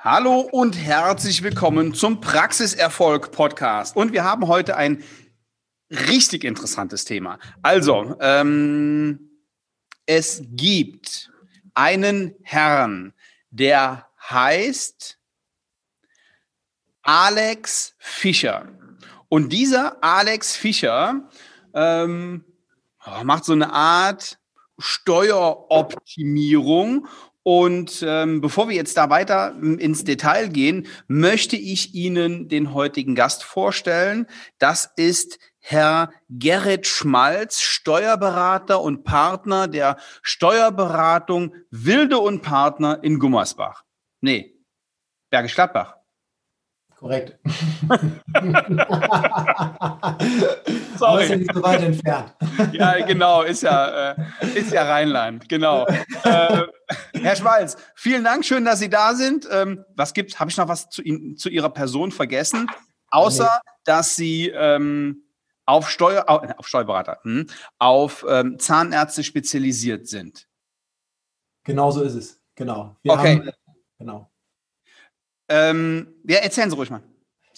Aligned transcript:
Hallo 0.00 0.48
und 0.52 0.78
herzlich 0.78 1.42
willkommen 1.42 1.92
zum 1.92 2.20
Praxiserfolg 2.20 3.32
Podcast. 3.32 3.96
Und 3.96 4.12
wir 4.12 4.22
haben 4.22 4.46
heute 4.46 4.76
ein 4.76 5.02
richtig 5.90 6.44
interessantes 6.44 7.04
Thema. 7.04 7.40
Also, 7.62 8.16
ähm, 8.20 9.40
es 10.06 10.40
gibt 10.52 11.32
einen 11.74 12.36
Herrn, 12.44 13.12
der 13.50 14.06
heißt 14.30 15.18
Alex 17.02 17.96
Fischer. 17.98 18.68
Und 19.28 19.52
dieser 19.52 20.04
Alex 20.04 20.54
Fischer 20.54 21.28
ähm, 21.74 22.44
macht 23.24 23.44
so 23.44 23.52
eine 23.52 23.72
Art 23.72 24.38
Steueroptimierung 24.78 27.08
und 27.50 28.04
ähm, 28.06 28.42
bevor 28.42 28.68
wir 28.68 28.76
jetzt 28.76 28.98
da 28.98 29.08
weiter 29.08 29.54
ins 29.58 30.04
Detail 30.04 30.50
gehen, 30.50 30.86
möchte 31.06 31.56
ich 31.56 31.94
Ihnen 31.94 32.50
den 32.50 32.74
heutigen 32.74 33.14
Gast 33.14 33.42
vorstellen. 33.42 34.26
Das 34.58 34.92
ist 34.96 35.38
Herr 35.58 36.10
Gerrit 36.28 36.86
Schmalz, 36.86 37.62
Steuerberater 37.62 38.82
und 38.82 39.02
Partner 39.02 39.66
der 39.66 39.96
Steuerberatung 40.20 41.54
Wilde 41.70 42.18
und 42.18 42.42
Partner 42.42 43.02
in 43.02 43.18
Gummersbach. 43.18 43.82
Nee, 44.20 44.54
Bergisch 45.30 45.54
Gladbach. 45.54 45.96
Korrekt. 46.96 47.38
Sorry. 50.98 51.24
Ist 51.24 51.30
ja 51.30 51.36
nicht 51.36 51.54
so 51.54 51.62
weit 51.62 51.82
entfernt. 51.82 52.34
ja, 52.72 53.04
genau, 53.04 53.42
ist 53.42 53.62
ja, 53.62 54.12
äh, 54.12 54.16
ist 54.54 54.72
ja 54.72 54.84
Rheinland, 54.84 55.48
genau. 55.48 55.86
Äh, 56.24 56.64
Herr 57.14 57.36
Schmalz, 57.36 57.76
vielen 57.94 58.24
Dank, 58.24 58.44
schön, 58.44 58.64
dass 58.64 58.78
Sie 58.78 58.90
da 58.90 59.14
sind. 59.14 59.48
Ähm, 59.50 59.84
was 59.94 60.14
gibt's? 60.14 60.38
Habe 60.38 60.50
ich 60.50 60.56
noch 60.56 60.68
was 60.68 60.88
zu, 60.88 61.02
Ihnen, 61.02 61.36
zu 61.36 61.48
Ihrer 61.48 61.70
Person 61.70 62.12
vergessen? 62.12 62.66
Außer, 63.10 63.60
nee. 63.64 63.70
dass 63.84 64.16
Sie 64.16 64.48
ähm, 64.48 65.24
auf, 65.64 65.90
Steuer, 65.90 66.24
auf 66.28 66.66
Steuerberater, 66.66 67.20
hm, 67.22 67.46
auf 67.78 68.24
ähm, 68.28 68.58
Zahnärzte 68.58 69.22
spezialisiert 69.22 70.08
sind. 70.08 70.48
Genau 71.64 71.90
so 71.90 72.02
ist 72.02 72.14
es. 72.14 72.40
Genau. 72.54 72.96
Wir 73.02 73.12
okay. 73.12 73.36
Haben, 73.36 73.50
genau. 73.98 74.30
Ähm, 75.48 76.14
ja, 76.24 76.38
erzählen 76.38 76.70
Sie 76.70 76.76
ruhig 76.76 76.90
mal. 76.90 77.02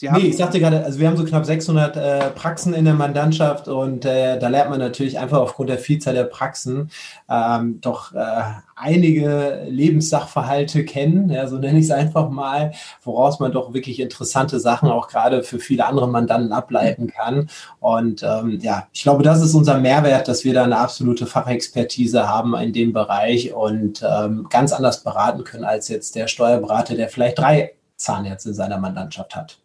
Sie 0.00 0.10
haben 0.10 0.22
nee, 0.22 0.28
ich 0.28 0.38
sagte 0.38 0.58
gerade, 0.58 0.82
also 0.82 0.98
wir 0.98 1.08
haben 1.08 1.18
so 1.18 1.26
knapp 1.26 1.44
600 1.44 1.94
äh, 1.94 2.30
Praxen 2.30 2.72
in 2.72 2.86
der 2.86 2.94
Mandantschaft 2.94 3.68
und 3.68 4.06
äh, 4.06 4.38
da 4.38 4.48
lernt 4.48 4.70
man 4.70 4.78
natürlich 4.78 5.18
einfach 5.18 5.36
aufgrund 5.36 5.68
der 5.68 5.76
Vielzahl 5.76 6.14
der 6.14 6.24
Praxen 6.24 6.90
ähm, 7.28 7.82
doch 7.82 8.14
äh, 8.14 8.40
einige 8.76 9.66
Lebenssachverhalte 9.68 10.86
kennen, 10.86 11.28
ja, 11.28 11.46
so 11.46 11.58
nenne 11.58 11.80
ich 11.80 11.84
es 11.84 11.90
einfach 11.90 12.30
mal, 12.30 12.72
woraus 13.02 13.40
man 13.40 13.52
doch 13.52 13.74
wirklich 13.74 14.00
interessante 14.00 14.58
Sachen 14.58 14.88
auch 14.88 15.06
gerade 15.06 15.42
für 15.42 15.58
viele 15.58 15.84
andere 15.84 16.08
Mandanten 16.08 16.52
ableiten 16.52 17.08
kann. 17.08 17.50
Und 17.80 18.22
ähm, 18.22 18.58
ja, 18.62 18.88
ich 18.94 19.02
glaube, 19.02 19.22
das 19.22 19.42
ist 19.42 19.52
unser 19.52 19.80
Mehrwert, 19.80 20.28
dass 20.28 20.44
wir 20.44 20.54
da 20.54 20.64
eine 20.64 20.78
absolute 20.78 21.26
Fachexpertise 21.26 22.26
haben 22.26 22.54
in 22.54 22.72
dem 22.72 22.94
Bereich 22.94 23.52
und 23.52 24.02
ähm, 24.02 24.46
ganz 24.48 24.72
anders 24.72 25.04
beraten 25.04 25.44
können 25.44 25.64
als 25.64 25.88
jetzt 25.88 26.14
der 26.14 26.26
Steuerberater, 26.26 26.94
der 26.94 27.10
vielleicht 27.10 27.38
drei 27.38 27.74
Zahnärzte 27.96 28.48
in 28.48 28.54
seiner 28.54 28.78
Mandantschaft 28.78 29.36
hat. 29.36 29.58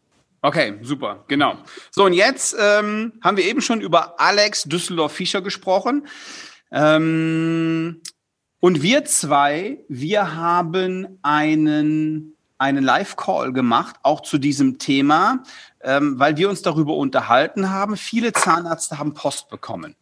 Okay, 0.46 0.78
super, 0.84 1.24
genau. 1.28 1.58
So, 1.90 2.06
und 2.06 2.14
jetzt 2.14 2.56
ähm, 2.60 3.14
haben 3.24 3.36
wir 3.36 3.46
eben 3.46 3.62
schon 3.62 3.82
über 3.82 4.20
Alex 4.20 4.62
Düsseldorf-Fischer 4.66 5.42
gesprochen. 5.42 6.08
Ähm, 6.72 8.04
und 8.60 8.84
wir 8.84 9.06
zwei, 9.06 9.80
wir 9.90 10.36
haben 10.36 11.18
einen, 11.24 12.38
einen 12.60 12.84
Live-Call 12.84 13.54
gemacht, 13.54 13.96
auch 14.04 14.22
zu 14.22 14.38
diesem 14.38 14.78
Thema, 14.78 15.42
ähm, 15.82 16.20
weil 16.20 16.38
wir 16.38 16.48
uns 16.48 16.62
darüber 16.62 16.96
unterhalten 16.96 17.72
haben. 17.72 17.98
Viele 17.98 18.32
Zahnärzte 18.32 19.00
haben 19.00 19.16
Post 19.16 19.50
bekommen. 19.50 19.96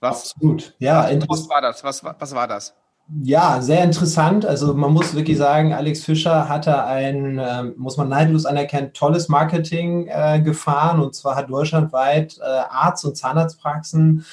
Was, 0.00 0.32
Absolut, 0.32 0.74
ja. 0.80 1.08
Was 1.28 1.48
war 1.48 1.62
das? 1.62 1.82
Was, 1.82 2.04
was 2.04 2.34
war 2.34 2.46
das? 2.46 2.74
Ja, 3.08 3.60
sehr 3.60 3.84
interessant. 3.84 4.46
Also 4.46 4.74
man 4.74 4.92
muss 4.92 5.14
wirklich 5.14 5.36
sagen, 5.36 5.74
Alex 5.74 6.04
Fischer 6.04 6.48
hatte 6.48 6.84
ein, 6.84 7.38
äh, 7.38 7.64
muss 7.76 7.96
man 7.96 8.08
neidlos 8.08 8.46
anerkennen, 8.46 8.92
tolles 8.94 9.28
Marketing 9.28 10.06
äh, 10.08 10.40
gefahren. 10.40 11.00
Und 11.00 11.14
zwar 11.14 11.36
hat 11.36 11.50
deutschlandweit 11.50 12.38
äh, 12.38 12.42
Arzt- 12.44 13.04
und 13.04 13.16
Zahnarztpraxen 13.16 14.24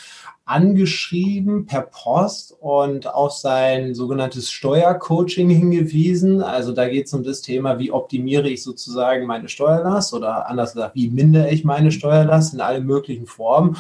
angeschrieben 0.46 1.68
per 1.68 1.82
Post 1.82 2.56
und 2.60 3.08
auf 3.14 3.34
sein 3.34 3.94
sogenanntes 3.94 4.50
Steuercoaching 4.50 5.50
hingewiesen. 5.50 6.42
Also 6.42 6.72
da 6.72 6.90
geht 6.90 7.06
es 7.06 7.14
um 7.14 7.24
das 7.24 7.42
Thema, 7.42 7.78
wie 7.78 7.92
optimiere 7.92 8.50
ich 8.50 8.64
sozusagen 8.64 9.28
meine 9.28 9.48
Steuerlast 9.48 10.14
oder 10.14 10.50
anders 10.50 10.74
gesagt, 10.74 10.96
wie 10.96 11.10
mindere 11.10 11.52
ich 11.52 11.66
meine 11.66 11.92
Steuerlast 11.92 12.56
in 12.56 12.62
allen 12.62 12.86
möglichen 12.86 13.28
Formen 13.28 13.78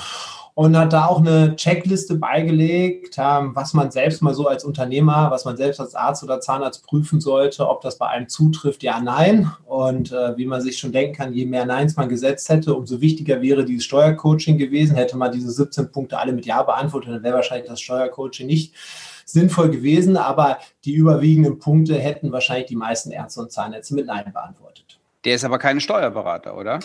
und 0.60 0.78
hat 0.78 0.92
da 0.92 1.06
auch 1.06 1.20
eine 1.20 1.56
Checkliste 1.56 2.16
beigelegt, 2.16 3.16
ähm, 3.18 3.56
was 3.56 3.74
man 3.74 3.92
selbst 3.92 4.22
mal 4.22 4.34
so 4.34 4.50
als 4.50 4.66
Unternehmer, 4.66 5.32
was 5.32 5.46
man 5.46 5.56
selbst 5.56 5.80
als 5.80 5.96
Arzt 5.96 6.22
oder 6.22 6.42
Zahnarzt 6.42 6.86
prüfen 6.86 7.22
sollte, 7.22 7.70
ob 7.70 7.80
das 7.80 7.98
bei 7.98 8.08
einem 8.08 8.28
zutrifft, 8.28 8.84
ja, 8.84 9.00
nein. 9.00 9.50
Und 9.64 10.12
äh, 10.12 10.36
wie 10.36 10.46
man 10.46 10.60
sich 10.60 10.78
schon 10.78 10.92
denken 10.92 11.16
kann, 11.16 11.32
je 11.32 11.46
mehr 11.46 11.66
Neins 11.66 11.96
man 11.96 12.10
gesetzt 12.10 12.50
hätte, 12.50 12.74
umso 12.74 13.00
wichtiger 13.00 13.42
wäre 13.42 13.64
dieses 13.64 13.86
Steuercoaching 13.86 14.58
gewesen. 14.58 14.98
Hätte 14.98 15.16
man 15.16 15.32
diese 15.32 15.50
17 15.50 15.94
Punkte 15.94 16.18
alle 16.18 16.34
mit 16.34 16.46
Ja 16.46 16.62
beantwortet, 16.62 17.14
dann 17.14 17.24
wäre 17.24 17.36
wahrscheinlich 17.36 17.70
das 17.70 17.80
Steuercoaching 17.80 18.48
nicht 18.48 18.76
sinnvoll 19.24 19.70
gewesen, 19.70 20.18
aber 20.18 20.58
die 20.84 20.92
überwiegenden 20.92 21.60
Punkte 21.60 21.98
hätten 21.98 22.34
wahrscheinlich 22.34 22.68
die 22.68 22.76
meisten 22.76 23.12
Ärzte 23.12 23.40
und 23.40 23.54
Zahnärzte 23.54 23.96
mit 23.96 24.08
Nein 24.08 24.30
beantwortet. 24.34 25.00
Der 25.24 25.36
ist 25.36 25.46
aber 25.46 25.58
kein 25.58 25.80
Steuerberater, 25.80 26.58
oder? 26.58 26.80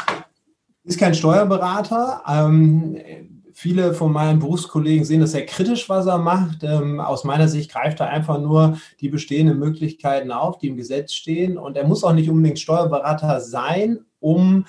Ist 0.84 1.00
kein 1.00 1.14
Steuerberater. 1.14 2.22
Ähm, 2.28 3.33
viele 3.54 3.94
von 3.94 4.12
meinen 4.12 4.40
Berufskollegen 4.40 5.04
sehen 5.04 5.20
das 5.20 5.32
sehr 5.32 5.46
kritisch, 5.46 5.88
was 5.88 6.06
er 6.06 6.18
macht. 6.18 6.64
Ähm, 6.64 7.00
aus 7.00 7.24
meiner 7.24 7.48
Sicht 7.48 7.70
greift 7.70 8.00
er 8.00 8.10
einfach 8.10 8.40
nur 8.40 8.78
die 9.00 9.08
bestehenden 9.08 9.58
Möglichkeiten 9.58 10.32
auf, 10.32 10.58
die 10.58 10.68
im 10.68 10.76
Gesetz 10.76 11.14
stehen. 11.14 11.56
Und 11.56 11.76
er 11.76 11.86
muss 11.86 12.04
auch 12.04 12.12
nicht 12.12 12.28
unbedingt 12.28 12.58
Steuerberater 12.58 13.40
sein, 13.40 14.00
um 14.18 14.66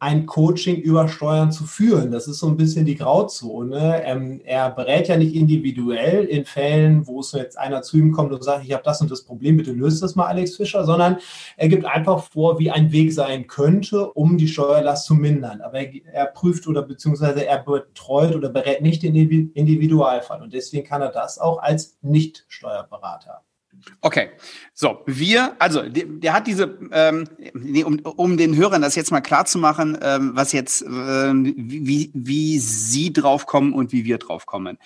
ein 0.00 0.26
Coaching 0.26 0.76
über 0.76 1.08
Steuern 1.08 1.50
zu 1.50 1.64
führen. 1.64 2.12
Das 2.12 2.28
ist 2.28 2.38
so 2.38 2.46
ein 2.46 2.56
bisschen 2.56 2.86
die 2.86 2.94
Grauzone. 2.94 4.04
Ähm, 4.04 4.40
er 4.44 4.70
berät 4.70 5.08
ja 5.08 5.16
nicht 5.16 5.34
individuell 5.34 6.24
in 6.24 6.44
Fällen, 6.44 7.06
wo 7.08 7.18
es 7.18 7.32
jetzt 7.32 7.58
einer 7.58 7.82
zu 7.82 7.96
ihm 7.96 8.12
kommt 8.12 8.32
und 8.32 8.44
sagt, 8.44 8.64
ich 8.64 8.72
habe 8.72 8.84
das 8.84 9.00
und 9.00 9.10
das 9.10 9.24
Problem, 9.24 9.56
bitte 9.56 9.72
löst 9.72 10.00
das 10.02 10.14
mal, 10.14 10.26
Alex 10.26 10.56
Fischer, 10.56 10.84
sondern 10.84 11.18
er 11.56 11.68
gibt 11.68 11.84
einfach 11.84 12.22
vor, 12.22 12.60
wie 12.60 12.70
ein 12.70 12.92
Weg 12.92 13.12
sein 13.12 13.48
könnte, 13.48 14.12
um 14.12 14.38
die 14.38 14.46
Steuerlast 14.46 15.06
zu 15.06 15.14
mindern. 15.14 15.62
Aber 15.62 15.80
er, 15.80 15.90
er 16.12 16.26
prüft 16.26 16.68
oder 16.68 16.82
beziehungsweise 16.82 17.44
er 17.44 17.58
betreut 17.58 18.36
oder 18.36 18.50
berät 18.50 18.82
nicht 18.82 19.02
den 19.02 19.16
Individualfall. 19.16 20.42
Und 20.42 20.52
deswegen 20.52 20.86
kann 20.86 21.02
er 21.02 21.10
das 21.10 21.40
auch 21.40 21.58
als 21.60 21.98
Nicht-Steuerberater. 22.02 23.42
Okay, 24.00 24.30
so 24.74 25.02
wir, 25.06 25.56
also 25.58 25.82
der, 25.82 26.04
der 26.06 26.32
hat 26.32 26.46
diese, 26.46 26.78
ähm, 26.92 27.28
nee, 27.54 27.84
um, 27.84 27.98
um 28.00 28.36
den 28.36 28.56
Hörern 28.56 28.82
das 28.82 28.94
jetzt 28.94 29.10
mal 29.10 29.20
klar 29.20 29.44
zu 29.44 29.58
machen, 29.58 29.98
ähm, 30.02 30.32
was 30.34 30.52
jetzt, 30.52 30.82
ähm, 30.82 31.54
wie, 31.56 32.10
wie 32.14 32.58
Sie 32.58 33.12
draufkommen 33.12 33.72
und 33.72 33.92
wie 33.92 34.04
wir 34.04 34.18
draufkommen. 34.18 34.78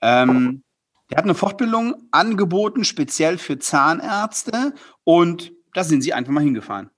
Ähm, 0.00 0.62
der 1.10 1.18
hat 1.18 1.24
eine 1.24 1.34
Fortbildung 1.34 1.94
angeboten, 2.10 2.84
speziell 2.84 3.38
für 3.38 3.58
Zahnärzte 3.58 4.74
und 5.04 5.52
da 5.72 5.84
sind 5.84 6.02
Sie 6.02 6.12
einfach 6.12 6.32
mal 6.32 6.42
hingefahren. 6.42 6.90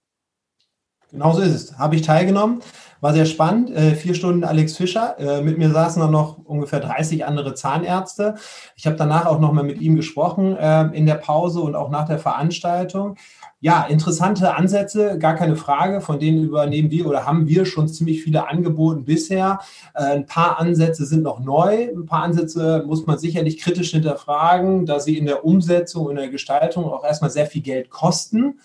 Genau 1.11 1.33
so 1.33 1.41
ist 1.41 1.55
es. 1.55 1.79
Habe 1.79 1.97
ich 1.97 2.03
teilgenommen. 2.03 2.61
War 3.01 3.15
sehr 3.15 3.25
spannend. 3.25 3.71
Äh, 3.71 3.95
vier 3.95 4.15
Stunden 4.15 4.45
Alex 4.45 4.77
Fischer. 4.77 5.19
Äh, 5.19 5.41
mit 5.41 5.57
mir 5.57 5.71
saßen 5.71 6.03
dann 6.03 6.11
noch 6.11 6.39
ungefähr 6.45 6.81
30 6.81 7.25
andere 7.25 7.55
Zahnärzte. 7.55 8.35
Ich 8.77 8.87
habe 8.87 8.97
danach 8.97 9.25
auch 9.25 9.39
nochmal 9.39 9.65
mit 9.65 9.81
ihm 9.81 9.97
gesprochen 9.97 10.57
äh, 10.57 10.83
in 10.93 11.07
der 11.07 11.15
Pause 11.15 11.61
und 11.61 11.77
auch 11.77 11.91
nach 11.91 12.07
der 12.07 12.19
Veranstaltung. 12.19 13.17
Ja, 13.61 13.85
interessante 13.85 14.55
Ansätze, 14.55 15.19
gar 15.19 15.35
keine 15.35 15.57
Frage. 15.57 16.01
Von 16.01 16.19
denen 16.21 16.45
übernehmen 16.45 16.91
wir 16.91 17.07
oder 17.07 17.25
haben 17.25 17.49
wir 17.49 17.65
schon 17.65 17.89
ziemlich 17.89 18.23
viele 18.23 18.47
angeboten 18.47 19.05
bisher. 19.05 19.61
Äh, 19.95 20.03
ein 20.03 20.27
paar 20.27 20.61
Ansätze 20.61 21.07
sind 21.07 21.23
noch 21.23 21.41
neu. 21.41 21.89
Ein 21.91 22.05
paar 22.05 22.23
Ansätze 22.23 22.85
muss 22.87 23.07
man 23.07 23.19
sicherlich 23.19 23.59
kritisch 23.59 23.93
hinterfragen, 23.93 24.85
da 24.85 25.01
sie 25.01 25.17
in 25.17 25.25
der 25.25 25.45
Umsetzung, 25.47 26.11
in 26.11 26.17
der 26.17 26.29
Gestaltung 26.29 26.85
auch 26.85 27.05
erstmal 27.05 27.31
sehr 27.31 27.47
viel 27.47 27.63
Geld 27.63 27.89
kosten. 27.89 28.61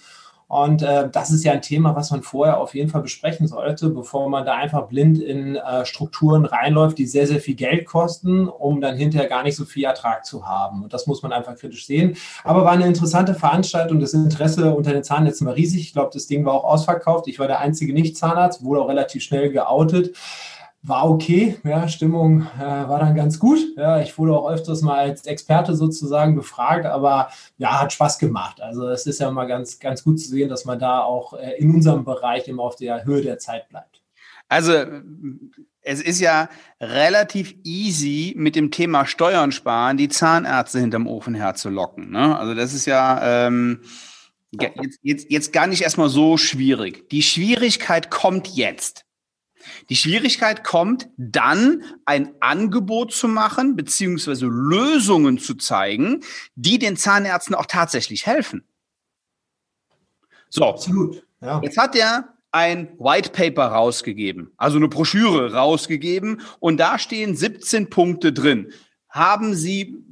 Und 0.53 0.83
äh, 0.83 1.09
das 1.11 1.31
ist 1.31 1.43
ja 1.43 1.51
ein 1.51 1.63
Thema, 1.63 1.95
was 1.95 2.11
man 2.11 2.21
vorher 2.21 2.59
auf 2.59 2.75
jeden 2.75 2.87
Fall 2.87 3.01
besprechen 3.01 3.47
sollte, 3.47 3.89
bevor 3.89 4.29
man 4.29 4.45
da 4.45 4.53
einfach 4.53 4.87
blind 4.87 5.17
in 5.17 5.55
äh, 5.55 5.83
Strukturen 5.83 6.45
reinläuft, 6.45 6.99
die 6.99 7.07
sehr, 7.07 7.25
sehr 7.25 7.39
viel 7.39 7.55
Geld 7.55 7.87
kosten, 7.87 8.47
um 8.47 8.79
dann 8.79 8.95
hinterher 8.95 9.27
gar 9.27 9.41
nicht 9.41 9.55
so 9.55 9.65
viel 9.65 9.85
Ertrag 9.85 10.27
zu 10.27 10.45
haben. 10.47 10.83
Und 10.83 10.93
das 10.93 11.07
muss 11.07 11.23
man 11.23 11.33
einfach 11.33 11.55
kritisch 11.55 11.87
sehen. 11.87 12.17
Aber 12.43 12.65
war 12.65 12.73
eine 12.73 12.85
interessante 12.85 13.33
Veranstaltung. 13.33 13.99
Das 13.99 14.13
Interesse 14.13 14.75
unter 14.75 14.93
den 14.93 15.03
Zahnärzten 15.03 15.47
war 15.47 15.55
riesig. 15.55 15.81
Ich 15.81 15.93
glaube, 15.93 16.11
das 16.13 16.27
Ding 16.27 16.45
war 16.45 16.53
auch 16.53 16.65
ausverkauft. 16.65 17.27
Ich 17.27 17.39
war 17.39 17.47
der 17.47 17.59
einzige 17.59 17.91
Nicht-Zahnarzt, 17.91 18.63
wurde 18.63 18.81
auch 18.81 18.89
relativ 18.89 19.23
schnell 19.23 19.49
geoutet. 19.49 20.15
War 20.85 21.09
okay, 21.09 21.57
ja, 21.63 21.87
Stimmung 21.87 22.45
äh, 22.59 22.61
war 22.61 22.99
dann 22.99 23.15
ganz 23.15 23.39
gut. 23.39 23.59
Ja, 23.77 24.01
ich 24.01 24.17
wurde 24.17 24.33
auch 24.37 24.51
öfters 24.51 24.81
mal 24.81 24.97
als 24.97 25.25
Experte 25.25 25.75
sozusagen 25.75 26.35
befragt, 26.35 26.85
aber 26.85 27.29
ja, 27.57 27.81
hat 27.81 27.93
Spaß 27.93 28.19
gemacht. 28.19 28.61
Also 28.61 28.89
es 28.89 29.07
ist 29.07 29.19
ja 29.19 29.31
mal 29.31 29.45
ganz, 29.45 29.79
ganz 29.79 30.03
gut 30.03 30.19
zu 30.19 30.27
sehen, 30.27 30.49
dass 30.49 30.65
man 30.65 30.79
da 30.79 31.01
auch 31.01 31.33
äh, 31.33 31.53
in 31.57 31.73
unserem 31.73 32.03
Bereich 32.03 32.49
immer 32.49 32.63
auf 32.63 32.75
der 32.75 33.05
Höhe 33.05 33.21
der 33.21 33.39
Zeit 33.39 33.69
bleibt. 33.69 34.01
Also 34.49 34.73
es 35.81 36.01
ist 36.01 36.19
ja 36.19 36.49
relativ 36.81 37.55
easy, 37.63 38.33
mit 38.35 38.57
dem 38.57 38.69
Thema 38.69 39.05
Steuern 39.05 39.53
sparen, 39.53 39.95
die 39.95 40.09
Zahnärzte 40.09 40.79
hinterm 40.79 41.07
Ofen 41.07 41.33
herzulocken. 41.33 42.11
Ne? 42.11 42.37
Also 42.37 42.53
das 42.53 42.73
ist 42.73 42.85
ja 42.85 43.47
ähm, 43.47 43.81
jetzt, 44.51 44.99
jetzt, 45.01 45.31
jetzt 45.31 45.53
gar 45.53 45.67
nicht 45.67 45.81
erstmal 45.81 46.09
so 46.09 46.35
schwierig. 46.35 47.09
Die 47.09 47.23
Schwierigkeit 47.23 48.11
kommt 48.11 48.49
jetzt. 48.49 49.05
Die 49.89 49.95
Schwierigkeit 49.95 50.63
kommt 50.63 51.07
dann, 51.17 51.83
ein 52.05 52.33
Angebot 52.39 53.13
zu 53.13 53.27
machen, 53.27 53.75
beziehungsweise 53.75 54.45
Lösungen 54.45 55.37
zu 55.37 55.55
zeigen, 55.55 56.21
die 56.55 56.79
den 56.79 56.97
Zahnärzten 56.97 57.55
auch 57.55 57.65
tatsächlich 57.65 58.25
helfen. 58.25 58.63
So. 60.49 60.65
Absolut. 60.65 61.25
Ja. 61.41 61.61
Jetzt 61.63 61.77
hat 61.77 61.95
er 61.95 62.33
ein 62.51 62.89
White 62.99 63.31
Paper 63.31 63.65
rausgegeben, 63.65 64.51
also 64.57 64.77
eine 64.77 64.87
Broschüre 64.87 65.53
rausgegeben 65.53 66.41
und 66.59 66.77
da 66.77 66.99
stehen 66.99 67.35
17 67.35 67.89
Punkte 67.89 68.31
drin. 68.31 68.71
Haben 69.09 69.55
Sie 69.55 70.03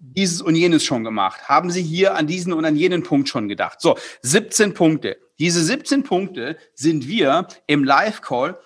dieses 0.00 0.40
und 0.40 0.54
jenes 0.54 0.82
schon 0.82 1.04
gemacht? 1.04 1.42
Haben 1.48 1.70
Sie 1.70 1.82
hier 1.82 2.14
an 2.14 2.26
diesen 2.26 2.54
und 2.54 2.64
an 2.64 2.76
jenen 2.76 3.02
Punkt 3.02 3.28
schon 3.28 3.48
gedacht? 3.48 3.80
So, 3.80 3.96
17 4.22 4.72
Punkte. 4.72 5.18
Diese 5.38 5.62
17 5.62 6.02
Punkte 6.02 6.56
sind 6.74 7.06
wir 7.06 7.46
im 7.66 7.84
Live-Call 7.84 8.58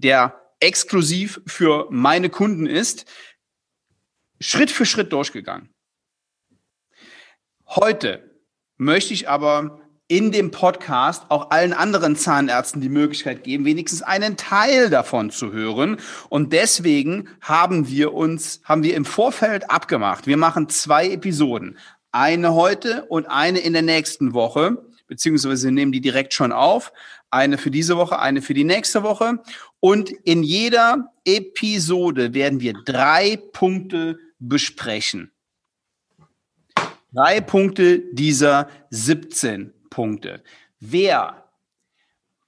der 0.00 0.40
exklusiv 0.60 1.40
für 1.46 1.86
meine 1.90 2.30
Kunden 2.30 2.66
ist, 2.66 3.06
Schritt 4.40 4.70
für 4.70 4.86
Schritt 4.86 5.12
durchgegangen. 5.12 5.70
Heute 7.66 8.30
möchte 8.76 9.14
ich 9.14 9.28
aber 9.28 9.80
in 10.08 10.32
dem 10.32 10.50
Podcast 10.50 11.26
auch 11.28 11.50
allen 11.50 11.72
anderen 11.72 12.16
Zahnärzten 12.16 12.80
die 12.80 12.88
Möglichkeit 12.88 13.44
geben, 13.44 13.64
wenigstens 13.64 14.02
einen 14.02 14.36
Teil 14.36 14.90
davon 14.90 15.30
zu 15.30 15.52
hören. 15.52 15.98
Und 16.28 16.52
deswegen 16.52 17.28
haben 17.40 17.86
wir 17.88 18.12
uns, 18.12 18.60
haben 18.64 18.82
wir 18.82 18.96
im 18.96 19.04
Vorfeld 19.04 19.70
abgemacht. 19.70 20.26
Wir 20.26 20.36
machen 20.36 20.68
zwei 20.68 21.10
Episoden. 21.10 21.78
Eine 22.10 22.54
heute 22.54 23.04
und 23.04 23.26
eine 23.26 23.60
in 23.60 23.72
der 23.72 23.82
nächsten 23.82 24.34
Woche, 24.34 24.84
beziehungsweise 25.06 25.70
nehmen 25.70 25.92
die 25.92 26.00
direkt 26.00 26.34
schon 26.34 26.50
auf. 26.50 26.92
Eine 27.30 27.56
für 27.56 27.70
diese 27.70 27.96
Woche, 27.96 28.18
eine 28.18 28.42
für 28.42 28.54
die 28.54 28.64
nächste 28.64 29.04
Woche. 29.04 29.38
Und 29.80 30.10
in 30.10 30.42
jeder 30.42 31.12
Episode 31.24 32.34
werden 32.34 32.60
wir 32.60 32.74
drei 32.84 33.38
Punkte 33.52 34.18
besprechen. 34.38 35.32
Drei 37.12 37.40
Punkte 37.40 38.00
dieser 38.12 38.68
17 38.90 39.72
Punkte. 39.88 40.42
Wer 40.78 41.44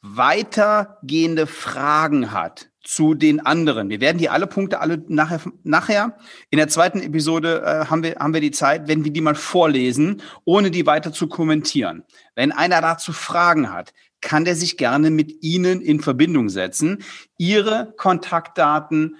weitergehende 0.03 1.47
Fragen 1.47 2.33
hat 2.33 2.69
zu 2.83 3.15
den 3.15 3.45
anderen, 3.47 3.89
wir 3.89 4.01
werden 4.01 4.19
die 4.19 4.29
alle 4.29 4.49
Punkte 4.49 4.81
alle 4.81 5.03
nachher, 5.07 5.41
nachher 5.63 6.19
in 6.51 6.59
der 6.59 6.67
zweiten 6.69 7.01
Episode 7.01 7.63
äh, 7.65 7.87
haben, 7.87 8.03
wir, 8.03 8.17
haben 8.17 8.35
wir 8.35 8.41
die 8.41 8.51
Zeit, 8.51 8.89
wenn 8.89 9.05
wir 9.05 9.13
die 9.13 9.21
mal 9.21 9.37
vorlesen, 9.37 10.21
ohne 10.45 10.73
die 10.73 10.87
weiter 10.87 11.13
zu 11.13 11.29
kommentieren. 11.29 12.03
Wenn 12.35 12.51
einer 12.51 12.81
dazu 12.81 13.13
Fragen 13.13 13.73
hat, 13.73 13.93
kann 14.23 14.45
der 14.47 14.57
sich 14.57 14.79
gerne 14.79 15.11
mit 15.11 15.43
Ihnen 15.43 15.83
in 15.83 16.01
Verbindung 16.01 16.49
setzen. 16.49 17.05
Ihre 17.37 17.93
Kontaktdaten 17.97 19.17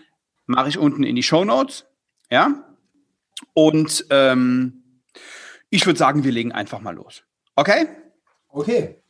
mache 0.47 0.71
ich 0.71 0.79
unten 0.79 1.03
in 1.03 1.17
die 1.17 1.23
Show 1.23 1.45
Notes. 1.45 1.87
Ja? 2.31 2.77
Und 3.53 4.07
ähm, 4.11 5.03
ich 5.69 5.85
würde 5.85 5.99
sagen, 5.99 6.25
wir 6.25 6.33
legen 6.33 6.53
einfach 6.53 6.81
mal 6.81 6.95
los. 6.95 7.25
Okay? 7.57 7.89
Okay. 8.49 9.02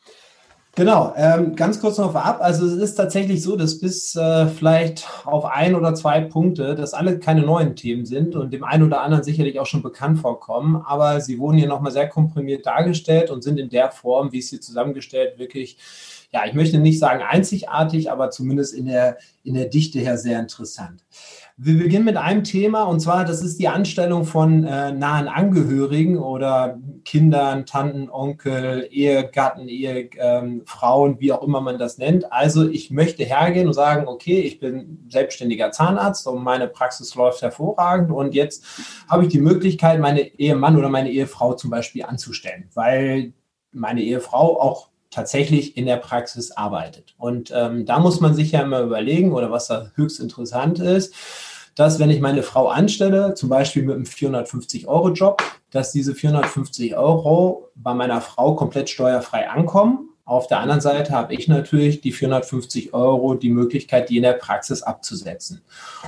Genau, 0.75 1.13
ähm, 1.19 1.55
ganz 1.55 1.81
kurz 1.81 1.99
noch 1.99 2.13
vorab. 2.13 2.41
Also 2.41 2.65
es 2.65 2.73
ist 2.77 2.95
tatsächlich 2.95 3.43
so, 3.43 3.57
dass 3.57 3.79
bis 3.79 4.17
äh, 4.17 4.47
vielleicht 4.47 5.07
auf 5.27 5.45
ein 5.45 5.75
oder 5.75 5.95
zwei 5.95 6.23
Punkte, 6.23 6.75
dass 6.75 6.95
alle 6.95 7.19
keine 7.19 7.43
neuen 7.43 7.77
Themen 7.77 8.07
sind 8.07 8.35
und 8.37 8.55
dem 8.55 8.65
einen 8.65 8.85
oder 8.85 9.03
anderen 9.03 9.23
sicherlich 9.23 9.61
auch 9.61 9.67
schon 9.67 9.83
bekannt 9.83 10.21
vorkommen, 10.21 10.77
aber 10.77 11.21
sie 11.21 11.39
wurden 11.39 11.59
hier 11.59 11.69
nochmal 11.69 11.93
sehr 11.93 12.09
komprimiert 12.09 12.65
dargestellt 12.65 13.31
und 13.31 13.45
sind 13.45 13.59
in 13.59 13.69
der 13.69 13.91
Form, 13.91 14.33
wie 14.33 14.39
es 14.39 14.49
hier 14.49 14.63
zusammengestellt, 14.63 15.39
wirklich, 15.39 15.77
ja, 16.33 16.47
ich 16.47 16.55
möchte 16.55 16.79
nicht 16.79 16.99
sagen 16.99 17.23
einzigartig, 17.23 18.11
aber 18.11 18.31
zumindest 18.31 18.73
in 18.73 18.87
der, 18.87 19.19
in 19.45 19.53
der 19.53 19.67
Dichte 19.67 19.99
her 19.99 20.17
sehr 20.17 20.41
interessant. 20.41 21.05
Wir 21.59 21.79
beginnen 21.79 22.07
mit 22.07 22.17
einem 22.17 22.45
Thema 22.45 22.85
und 22.85 23.01
zwar, 23.01 23.27
das 23.27 23.43
ist 23.43 23.59
die 23.59 23.69
Anstellung 23.69 24.25
von 24.25 24.65
äh, 24.65 24.91
nahen 24.91 25.29
Angehörigen 25.29 26.17
oder 26.17 26.79
Kindern, 27.05 27.67
Tanten, 27.67 28.11
Onkel, 28.11 28.89
Ehegatten, 28.91 29.69
Ehefrauen, 29.69 31.13
ähm, 31.13 31.21
wie 31.21 31.33
auch 31.33 31.43
immer 31.43 31.61
man 31.61 31.79
das 31.79 31.99
nennt. 31.99 32.33
Also 32.33 32.69
ich 32.69 32.91
möchte 32.91 33.25
hergehen 33.25 33.67
und 33.67 33.75
sagen, 33.75 34.09
okay, 34.09 34.41
ich 34.41 34.59
bin 34.59 35.07
selbstständiger 35.09 35.71
Zahnarzt 35.71 36.27
und 36.27 36.43
meine 36.43 36.69
Praxis 36.69 37.15
läuft 37.15 37.43
hervorragend 37.43 38.11
und 38.11 38.35
jetzt 38.35 38.65
habe 39.09 39.25
ich 39.25 39.29
die 39.31 39.41
Möglichkeit, 39.41 40.01
meine 40.01 40.21
Ehemann 40.39 40.77
oder 40.77 40.89
meine 40.89 41.11
Ehefrau 41.11 41.55
zum 41.55 41.71
Beispiel 41.71 42.05
anzustellen, 42.05 42.69
weil 42.75 43.33
meine 43.73 44.03
Ehefrau 44.03 44.61
auch 44.61 44.89
tatsächlich 45.11 45.77
in 45.77 45.87
der 45.87 45.99
Praxis 45.99 46.53
arbeitet. 46.53 47.15
Und 47.19 47.53
ähm, 47.55 47.85
da 47.85 47.99
muss 47.99 48.21
man 48.21 48.35
sich 48.35 48.53
ja 48.53 48.63
immer 48.63 48.81
überlegen, 48.81 49.33
oder 49.33 49.51
was 49.51 49.69
da 49.69 49.93
höchst 49.95 50.21
interessant 50.21 50.79
ist, 50.79 51.15
dass 51.75 51.99
wenn 51.99 52.11
ich 52.11 52.21
meine 52.21 52.43
Frau 52.43 52.69
anstelle, 52.69 53.35
zum 53.35 53.49
Beispiel 53.49 53.83
mit 53.83 53.95
einem 53.95 54.05
450-Euro-Job, 54.05 55.43
dass 55.71 55.93
diese 55.93 56.15
450 56.15 56.97
Euro 56.97 57.71
bei 57.75 57.95
meiner 57.95 58.21
Frau 58.21 58.55
komplett 58.55 58.91
steuerfrei 58.91 59.49
ankommen. 59.49 60.11
Auf 60.25 60.47
der 60.47 60.61
anderen 60.61 60.81
Seite 60.81 61.13
habe 61.13 61.35
ich 61.35 61.49
natürlich 61.49 62.01
die 62.01 62.13
450 62.13 62.95
Euro 62.95 63.35
die 63.35 63.51
Möglichkeit, 63.51 64.09
die 64.09 64.19
in 64.19 64.23
der 64.23 64.35
Praxis 64.35 64.83
abzusetzen. 64.83 65.63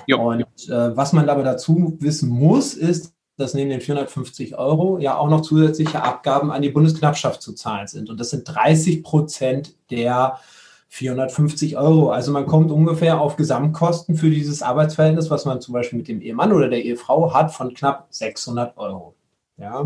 Jo. 0.06 0.20
Und 0.20 0.42
äh, 0.68 0.96
was 0.96 1.12
man 1.12 1.28
aber 1.28 1.42
dazu 1.42 1.96
wissen 1.98 2.28
muss, 2.28 2.74
ist, 2.74 3.14
dass 3.36 3.54
neben 3.54 3.70
den 3.70 3.80
450 3.80 4.56
Euro 4.56 4.98
ja 4.98 5.16
auch 5.16 5.28
noch 5.28 5.40
zusätzliche 5.40 6.02
Abgaben 6.02 6.52
an 6.52 6.62
die 6.62 6.68
Bundesknappschaft 6.68 7.42
zu 7.42 7.52
zahlen 7.54 7.88
sind. 7.88 8.08
Und 8.08 8.20
das 8.20 8.30
sind 8.30 8.44
30 8.44 9.02
Prozent 9.02 9.74
der 9.90 10.38
450 10.94 11.76
Euro. 11.76 12.10
Also 12.10 12.30
man 12.30 12.46
kommt 12.46 12.70
ungefähr 12.70 13.20
auf 13.20 13.34
Gesamtkosten 13.34 14.14
für 14.14 14.30
dieses 14.30 14.62
Arbeitsverhältnis, 14.62 15.28
was 15.28 15.44
man 15.44 15.60
zum 15.60 15.74
Beispiel 15.74 15.98
mit 15.98 16.06
dem 16.06 16.20
Ehemann 16.20 16.52
oder 16.52 16.68
der 16.68 16.84
Ehefrau 16.84 17.34
hat, 17.34 17.52
von 17.52 17.74
knapp 17.74 18.06
600 18.10 18.76
Euro. 18.76 19.16
Ja. 19.56 19.84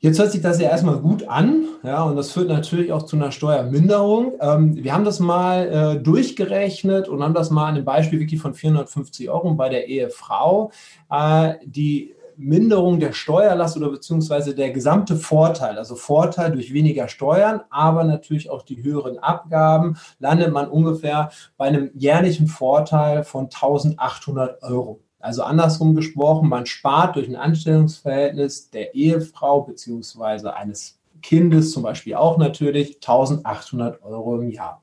Jetzt 0.00 0.18
hört 0.18 0.32
sich 0.32 0.40
das 0.40 0.60
ja 0.60 0.68
erstmal 0.68 0.98
gut 0.98 1.28
an, 1.28 1.64
ja, 1.84 2.02
und 2.02 2.16
das 2.16 2.32
führt 2.32 2.48
natürlich 2.48 2.92
auch 2.92 3.04
zu 3.04 3.14
einer 3.14 3.30
Steuerminderung. 3.30 4.32
Ähm, 4.40 4.76
wir 4.82 4.92
haben 4.92 5.04
das 5.04 5.20
mal 5.20 5.68
äh, 5.68 6.02
durchgerechnet 6.02 7.08
und 7.08 7.22
haben 7.22 7.34
das 7.34 7.50
mal 7.50 7.68
an 7.68 7.76
dem 7.76 7.84
Beispiel 7.84 8.18
wirklich 8.18 8.40
von 8.40 8.54
450 8.54 9.30
Euro 9.30 9.54
bei 9.54 9.68
der 9.68 9.86
Ehefrau. 9.86 10.72
Äh, 11.08 11.54
die 11.64 12.16
Minderung 12.38 13.00
der 13.00 13.12
Steuerlast 13.12 13.76
oder 13.76 13.90
beziehungsweise 13.90 14.54
der 14.54 14.70
gesamte 14.70 15.16
Vorteil, 15.16 15.76
also 15.76 15.96
Vorteil 15.96 16.52
durch 16.52 16.72
weniger 16.72 17.08
Steuern, 17.08 17.62
aber 17.68 18.04
natürlich 18.04 18.48
auch 18.48 18.62
die 18.62 18.82
höheren 18.82 19.18
Abgaben, 19.18 19.98
landet 20.20 20.52
man 20.52 20.68
ungefähr 20.68 21.30
bei 21.56 21.66
einem 21.66 21.90
jährlichen 21.94 22.46
Vorteil 22.46 23.24
von 23.24 23.46
1800 23.46 24.62
Euro. 24.62 25.00
Also 25.18 25.42
andersrum 25.42 25.96
gesprochen, 25.96 26.48
man 26.48 26.66
spart 26.66 27.16
durch 27.16 27.28
ein 27.28 27.34
Anstellungsverhältnis 27.34 28.70
der 28.70 28.94
Ehefrau 28.94 29.62
beziehungsweise 29.62 30.54
eines 30.54 30.98
Kindes 31.22 31.72
zum 31.72 31.82
Beispiel 31.82 32.14
auch 32.14 32.38
natürlich 32.38 32.96
1800 32.96 34.02
Euro 34.04 34.40
im 34.40 34.50
Jahr. 34.50 34.80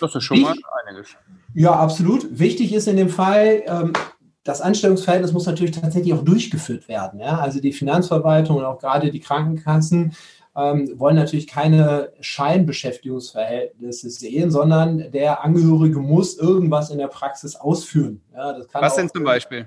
Das 0.00 0.14
ist 0.14 0.22
schon 0.22 0.40
mal 0.42 0.54
einiges. 0.86 1.16
Ja, 1.54 1.72
absolut. 1.72 2.38
Wichtig 2.38 2.72
ist 2.72 2.86
in 2.86 2.96
dem 2.96 3.08
Fall, 3.08 3.62
ähm, 3.66 3.92
das 4.44 4.60
Anstellungsverhältnis 4.60 5.32
muss 5.32 5.46
natürlich 5.46 5.72
tatsächlich 5.72 6.12
auch 6.12 6.22
durchgeführt 6.22 6.86
werden. 6.86 7.18
Ja? 7.18 7.38
Also 7.38 7.60
die 7.60 7.72
Finanzverwaltung 7.72 8.58
und 8.58 8.64
auch 8.64 8.78
gerade 8.78 9.10
die 9.10 9.20
Krankenkassen 9.20 10.14
ähm, 10.56 10.92
wollen 10.96 11.16
natürlich 11.16 11.46
keine 11.46 12.12
Scheinbeschäftigungsverhältnisse 12.20 14.10
sehen, 14.10 14.50
sondern 14.50 15.10
der 15.10 15.42
Angehörige 15.42 15.98
muss 15.98 16.38
irgendwas 16.38 16.90
in 16.90 16.98
der 16.98 17.08
Praxis 17.08 17.56
ausführen. 17.56 18.20
Ja, 18.34 18.56
Was 18.74 18.96
denn 18.96 19.08
zum 19.08 19.24
Beispiel? 19.24 19.66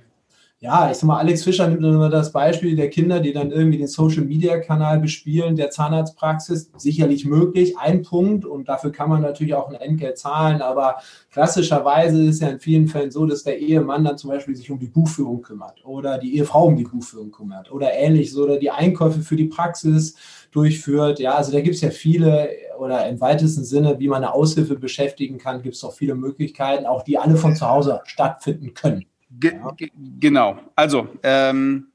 Ja, 0.60 0.90
ich 0.90 0.98
sag 0.98 1.06
mal, 1.06 1.20
Alex 1.20 1.44
Fischer 1.44 1.68
nimmt 1.68 1.84
immer 1.84 2.10
das 2.10 2.32
Beispiel 2.32 2.76
der 2.76 2.90
Kinder, 2.90 3.20
die 3.20 3.32
dann 3.32 3.52
irgendwie 3.52 3.78
den 3.78 3.86
Social 3.86 4.24
Media 4.24 4.58
Kanal 4.58 5.00
bespielen, 5.00 5.56
der 5.56 5.70
Zahnarztpraxis. 5.70 6.72
Sicherlich 6.78 7.26
möglich, 7.26 7.78
ein 7.78 8.02
Punkt 8.02 8.44
und 8.44 8.68
dafür 8.68 8.92
kann 8.92 9.08
man 9.08 9.22
natürlich 9.22 9.54
auch 9.54 9.70
ein 9.70 9.76
Entgelt 9.76 10.18
zahlen, 10.18 10.64
aber 10.64 10.98
klassischerweise 11.32 12.24
ist 12.24 12.42
ja 12.42 12.50
in 12.50 12.60
vielen 12.60 12.88
Fällen 12.88 13.12
so, 13.12 13.28
dass 13.28 13.44
der 13.44 13.60
Ehemann 13.60 14.04
dann 14.04 14.18
zum 14.18 14.32
Beispiel 14.32 14.56
sich 14.56 14.72
um 14.72 14.80
die 14.80 14.88
Buchführung 14.88 15.44
kümmert 15.44 15.86
oder 15.86 16.18
die 16.18 16.36
Ehefrau 16.36 16.66
um 16.66 16.76
die 16.76 16.86
Buchführung 16.86 17.30
kümmert 17.30 17.72
oder 17.72 17.94
ähnliches 17.94 18.36
oder 18.36 18.58
die 18.58 18.72
Einkäufe 18.72 19.20
für 19.22 19.36
die 19.36 19.46
Praxis 19.46 20.16
durchführt. 20.50 21.20
Ja, 21.20 21.36
also 21.36 21.52
da 21.52 21.62
gibt 21.62 21.76
es 21.76 21.82
ja 21.82 21.92
viele 21.92 22.50
oder 22.80 23.08
im 23.08 23.22
weitesten 23.22 23.64
Sinne, 23.64 24.00
wie 24.00 24.08
man 24.08 24.24
eine 24.24 24.34
Aushilfe 24.34 24.76
beschäftigen 24.76 25.38
kann, 25.38 25.62
gibt 25.62 25.76
es 25.76 25.84
auch 25.84 25.94
viele 25.94 26.16
Möglichkeiten, 26.16 26.88
auch 26.88 27.04
die 27.04 27.20
alle 27.20 27.36
von 27.36 27.56
zu 27.56 27.70
Hause 27.70 28.02
stattfinden 28.06 28.74
können. 28.74 29.06
Ge 29.30 29.54
ja. 29.54 29.76
Genau. 30.20 30.60
Also, 30.76 31.10
ähm, 31.24 31.88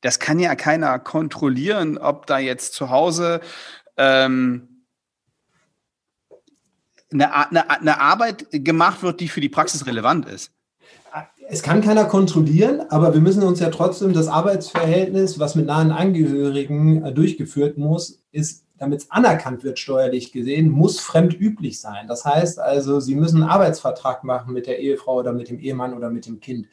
das 0.00 0.18
kann 0.18 0.38
ja 0.38 0.54
keiner 0.54 0.98
kontrollieren, 0.98 1.98
ob 1.98 2.26
da 2.26 2.38
jetzt 2.38 2.74
zu 2.74 2.90
Hause 2.90 3.40
ähm, 3.96 4.68
eine, 7.12 7.34
eine, 7.34 7.70
eine 7.70 8.00
Arbeit 8.00 8.46
gemacht 8.50 9.02
wird, 9.02 9.20
die 9.20 9.28
für 9.28 9.40
die 9.40 9.48
Praxis 9.48 9.86
relevant 9.86 10.26
ist. 10.26 10.52
Es 11.48 11.64
kann 11.64 11.80
keiner 11.80 12.04
kontrollieren, 12.04 12.82
aber 12.90 13.12
wir 13.12 13.20
müssen 13.20 13.42
uns 13.42 13.58
ja 13.58 13.70
trotzdem 13.70 14.12
das 14.12 14.28
Arbeitsverhältnis, 14.28 15.40
was 15.40 15.56
mit 15.56 15.66
nahen 15.66 15.90
Angehörigen 15.90 17.04
äh, 17.04 17.12
durchgeführt 17.12 17.76
muss, 17.76 18.22
ist, 18.30 18.64
damit 18.80 19.02
es 19.02 19.10
anerkannt 19.10 19.62
wird 19.62 19.78
steuerlich 19.78 20.32
gesehen, 20.32 20.70
muss 20.70 21.00
fremdüblich 21.00 21.78
sein. 21.80 22.08
Das 22.08 22.24
heißt 22.24 22.58
also, 22.58 22.98
Sie 22.98 23.14
müssen 23.14 23.42
einen 23.42 23.50
Arbeitsvertrag 23.50 24.24
machen 24.24 24.54
mit 24.54 24.66
der 24.66 24.78
Ehefrau 24.78 25.16
oder 25.16 25.34
mit 25.34 25.50
dem 25.50 25.60
Ehemann 25.60 25.92
oder 25.92 26.08
mit 26.08 26.24
dem 26.26 26.40
Kind. 26.40 26.66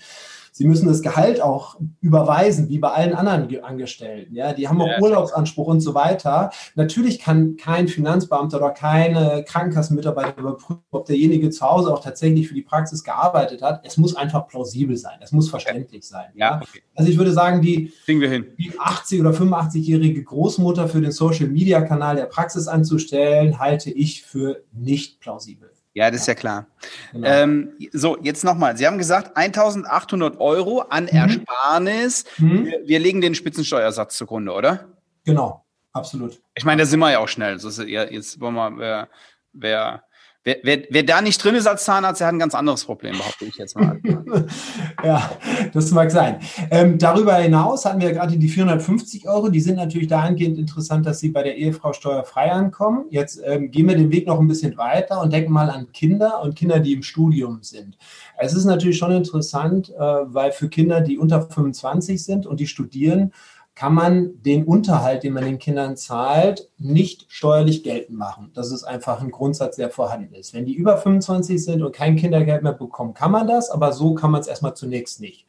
Sie 0.57 0.65
müssen 0.65 0.87
das 0.87 1.03
Gehalt 1.03 1.39
auch 1.39 1.79
überweisen, 2.01 2.67
wie 2.67 2.79
bei 2.79 2.89
allen 2.89 3.13
anderen 3.13 3.63
Angestellten. 3.63 4.33
Ja, 4.33 4.53
die 4.53 4.67
haben 4.67 4.81
auch 4.81 4.87
ja, 4.87 4.99
Urlaubsanspruch 4.99 5.67
und 5.67 5.81
so 5.81 5.93
weiter. 5.93 6.49
Natürlich 6.73 7.19
kann 7.19 7.57
kein 7.57 7.87
Finanzbeamter 7.87 8.57
oder 8.57 8.71
keine 8.71 9.45
Krankenkassenmitarbeiter 9.47 10.39
überprüfen, 10.39 10.81
ob 10.89 11.05
derjenige 11.05 11.51
zu 11.51 11.63
Hause 11.63 11.93
auch 11.93 12.03
tatsächlich 12.03 12.47
für 12.47 12.55
die 12.55 12.63
Praxis 12.63 13.03
gearbeitet 13.03 13.61
hat. 13.61 13.85
Es 13.85 13.97
muss 13.97 14.15
einfach 14.15 14.47
plausibel 14.47 14.97
sein. 14.97 15.19
Es 15.21 15.31
muss 15.31 15.47
verständlich 15.47 16.07
sein. 16.07 16.31
Ja, 16.33 16.59
okay. 16.59 16.81
Also 16.95 17.11
ich 17.11 17.19
würde 17.19 17.33
sagen, 17.33 17.61
die, 17.61 17.93
die 18.07 18.73
80 18.79 19.21
oder 19.21 19.33
85-jährige 19.33 20.23
Großmutter 20.23 20.87
für 20.87 21.01
den 21.01 21.11
Social 21.11 21.49
Media 21.49 21.81
Kanal 21.81 22.15
der 22.15 22.25
Praxis 22.25 22.67
anzustellen, 22.67 23.59
halte 23.59 23.91
ich 23.91 24.23
für 24.23 24.63
nicht 24.73 25.19
plausibel. 25.19 25.69
Ja, 25.97 26.11
das 26.11 26.21
ist 26.21 26.27
ja 26.27 26.35
klar. 26.35 26.67
Genau. 27.11 27.27
Ähm, 27.27 27.73
so, 27.91 28.19
jetzt 28.21 28.43
nochmal. 28.43 28.77
Sie 28.77 28.85
haben 28.85 28.99
gesagt, 28.99 29.35
1800 29.35 30.39
Euro 30.39 30.81
an 30.81 31.05
mhm. 31.05 31.09
Ersparnis. 31.09 32.23
Mhm. 32.37 32.65
Wir, 32.65 32.87
wir, 32.87 32.99
legen 32.99 33.19
den 33.19 33.33
Spitzensteuersatz 33.33 34.15
zugrunde, 34.15 34.53
oder? 34.53 34.85
Genau, 35.25 35.65
absolut. 35.93 36.39
Ich 36.53 36.65
meine, 36.65 36.83
da 36.83 36.85
sind 36.85 36.99
wir 36.99 37.13
ja 37.13 37.17
auch 37.17 37.27
schnell. 37.27 37.57
Ja, 37.87 38.03
jetzt 38.03 38.39
wollen 38.39 38.53
wir, 38.53 38.77
wer, 38.77 39.09
wer 39.53 40.03
Wer, 40.47 40.59
wer, 40.63 40.83
wer, 40.89 41.03
da 41.03 41.21
nicht 41.21 41.43
drin 41.43 41.55
ist 41.55 41.67
als 41.67 41.83
Zahnarzt, 41.83 42.21
der 42.21 42.27
hat 42.27 42.33
ein 42.33 42.39
ganz 42.39 42.55
anderes 42.55 42.85
Problem, 42.85 43.17
behaupte 43.17 43.43
ich 43.43 43.57
jetzt 43.57 43.77
mal. 43.77 43.99
ja, 45.03 45.29
das 45.73 45.91
mag 45.91 46.09
sein. 46.09 46.39
Ähm, 46.71 46.97
darüber 46.97 47.35
hinaus 47.35 47.83
hatten 47.83 47.99
wir 47.99 48.13
gerade 48.13 48.37
die 48.37 48.47
450 48.47 49.27
Euro. 49.27 49.49
Die 49.49 49.59
sind 49.59 49.75
natürlich 49.75 50.07
dahingehend 50.07 50.57
interessant, 50.57 51.05
dass 51.05 51.19
sie 51.19 51.31
bei 51.31 51.43
der 51.43 51.57
Ehefrau 51.57 51.91
steuerfrei 51.91 52.49
ankommen. 52.49 53.07
Jetzt 53.09 53.41
ähm, 53.45 53.71
gehen 53.71 53.89
wir 53.89 53.97
den 53.97 54.09
Weg 54.09 54.25
noch 54.25 54.39
ein 54.39 54.47
bisschen 54.47 54.77
weiter 54.77 55.21
und 55.21 55.33
denken 55.33 55.51
mal 55.51 55.69
an 55.69 55.91
Kinder 55.91 56.41
und 56.41 56.55
Kinder, 56.55 56.79
die 56.79 56.93
im 56.93 57.03
Studium 57.03 57.59
sind. 57.59 57.97
Es 58.37 58.53
ist 58.53 58.63
natürlich 58.63 58.97
schon 58.97 59.11
interessant, 59.11 59.89
äh, 59.89 59.99
weil 59.99 60.53
für 60.53 60.69
Kinder, 60.69 61.01
die 61.01 61.17
unter 61.17 61.41
25 61.41 62.23
sind 62.23 62.45
und 62.45 62.61
die 62.61 62.67
studieren, 62.67 63.33
kann 63.77 63.93
man 63.93 64.41
den 64.41 64.63
Unterhalt, 64.63 65.21
den 65.21 65.33
man 65.33 65.45
den 65.45 65.59
Kindern 65.59 65.95
zahlt, 65.97 66.67
nicht 66.79 67.27
steuerlich 67.27 67.83
geltend 67.83 68.17
machen. 68.17 68.49
Das 68.55 68.71
ist 68.71 68.83
einfach 68.83 69.21
ein 69.21 69.29
Grundsatz, 69.29 69.75
der 69.75 69.91
vorhanden 69.91 70.33
ist. 70.33 70.55
Wenn 70.55 70.65
die 70.65 70.73
über 70.73 70.97
25 70.97 71.63
sind 71.63 71.83
und 71.83 71.95
kein 71.95 72.15
Kindergeld 72.15 72.63
mehr 72.63 72.73
bekommen, 72.73 73.13
kann 73.13 73.29
man 73.29 73.45
das, 73.45 73.69
aber 73.69 73.93
so 73.93 74.15
kann 74.15 74.31
man 74.31 74.41
es 74.41 74.47
erstmal 74.47 74.75
zunächst 74.75 75.21
nicht. 75.21 75.45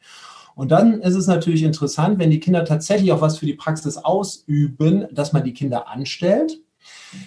Und 0.53 0.69
dann 0.69 1.01
ist 1.01 1.15
es 1.15 1.25
natürlich 1.25 1.63
interessant, 1.63 2.19
wenn 2.19 2.29
die 2.29 2.39
Kinder 2.39 2.65
tatsächlich 2.65 3.11
auch 3.11 3.21
was 3.21 3.39
für 3.39 3.47
die 3.47 3.55
Praxis 3.55 3.97
ausüben, 3.97 5.07
dass 5.11 5.33
man 5.33 5.43
die 5.43 5.55
Kinder 5.55 5.87
anstellt, 5.87 6.61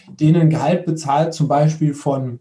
denen 0.07 0.51
Gehalt 0.51 0.87
bezahlt, 0.87 1.35
zum 1.35 1.49
Beispiel 1.49 1.95
von 1.95 2.39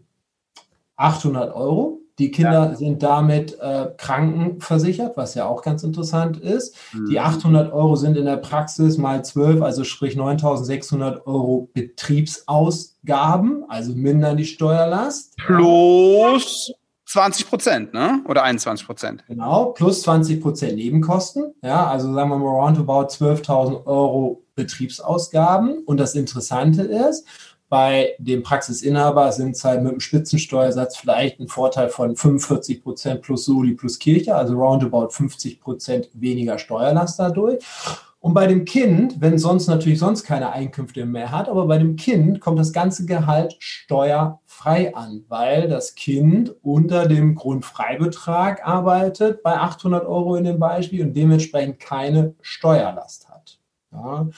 800 0.94 1.52
Euro 1.52 1.91
die 2.18 2.30
Kinder 2.30 2.70
ja. 2.70 2.74
sind 2.74 3.02
damit 3.02 3.58
äh, 3.60 3.88
krankenversichert, 3.96 5.16
was 5.16 5.34
ja 5.34 5.46
auch 5.46 5.62
ganz 5.62 5.82
interessant 5.82 6.36
ist. 6.38 6.76
Mhm. 6.92 7.08
Die 7.10 7.18
800 7.18 7.72
Euro 7.72 7.96
sind 7.96 8.16
in 8.16 8.26
der 8.26 8.36
Praxis 8.36 8.98
mal 8.98 9.24
12, 9.24 9.62
also 9.62 9.84
sprich 9.84 10.14
9600 10.16 11.26
Euro 11.26 11.70
Betriebsausgaben, 11.72 13.64
also 13.68 13.94
mindern 13.94 14.36
die 14.36 14.44
Steuerlast. 14.44 15.36
Plus 15.38 16.72
20 17.06 17.48
Prozent, 17.48 17.92
ne? 17.92 18.22
Oder 18.26 18.42
21 18.42 18.86
Prozent? 18.86 19.24
Genau, 19.28 19.66
plus 19.66 20.02
20 20.02 20.40
Prozent 20.40 20.76
Nebenkosten. 20.76 21.54
Ja, 21.62 21.86
also 21.86 22.12
sagen 22.12 22.30
wir 22.30 22.38
mal 22.38 22.48
roundabout 22.48 23.08
12.000 23.08 23.84
Euro 23.84 24.42
Betriebsausgaben. 24.54 25.82
Und 25.84 25.98
das 25.98 26.14
Interessante 26.14 26.82
ist, 26.82 27.26
bei 27.72 28.16
dem 28.18 28.42
Praxisinhaber 28.42 29.32
sind 29.32 29.56
es 29.56 29.64
halt 29.64 29.82
mit 29.82 29.92
dem 29.92 30.00
Spitzensteuersatz 30.00 30.98
vielleicht 30.98 31.40
ein 31.40 31.48
Vorteil 31.48 31.88
von 31.88 32.14
45 32.14 32.82
Prozent 32.82 33.22
plus 33.22 33.46
Soli 33.46 33.72
plus 33.72 33.98
Kirche, 33.98 34.34
also 34.34 34.52
roundabout 34.56 35.08
50 35.08 35.58
Prozent 35.58 36.10
weniger 36.12 36.58
Steuerlast 36.58 37.18
dadurch. 37.18 37.64
Und 38.20 38.34
bei 38.34 38.46
dem 38.46 38.66
Kind, 38.66 39.22
wenn 39.22 39.38
sonst 39.38 39.68
natürlich 39.68 40.00
sonst 40.00 40.22
keine 40.22 40.52
Einkünfte 40.52 41.06
mehr 41.06 41.30
hat, 41.30 41.48
aber 41.48 41.66
bei 41.66 41.78
dem 41.78 41.96
Kind 41.96 42.42
kommt 42.42 42.58
das 42.58 42.74
ganze 42.74 43.06
Gehalt 43.06 43.56
steuerfrei 43.58 44.94
an, 44.94 45.24
weil 45.28 45.66
das 45.66 45.94
Kind 45.94 46.54
unter 46.60 47.08
dem 47.08 47.34
Grundfreibetrag 47.34 48.66
arbeitet 48.68 49.42
bei 49.42 49.56
800 49.56 50.04
Euro 50.04 50.36
in 50.36 50.44
dem 50.44 50.58
Beispiel 50.58 51.06
und 51.06 51.16
dementsprechend 51.16 51.80
keine 51.80 52.34
Steuerlast 52.42 53.30
hat. 53.30 53.58
Ja. 53.92 54.28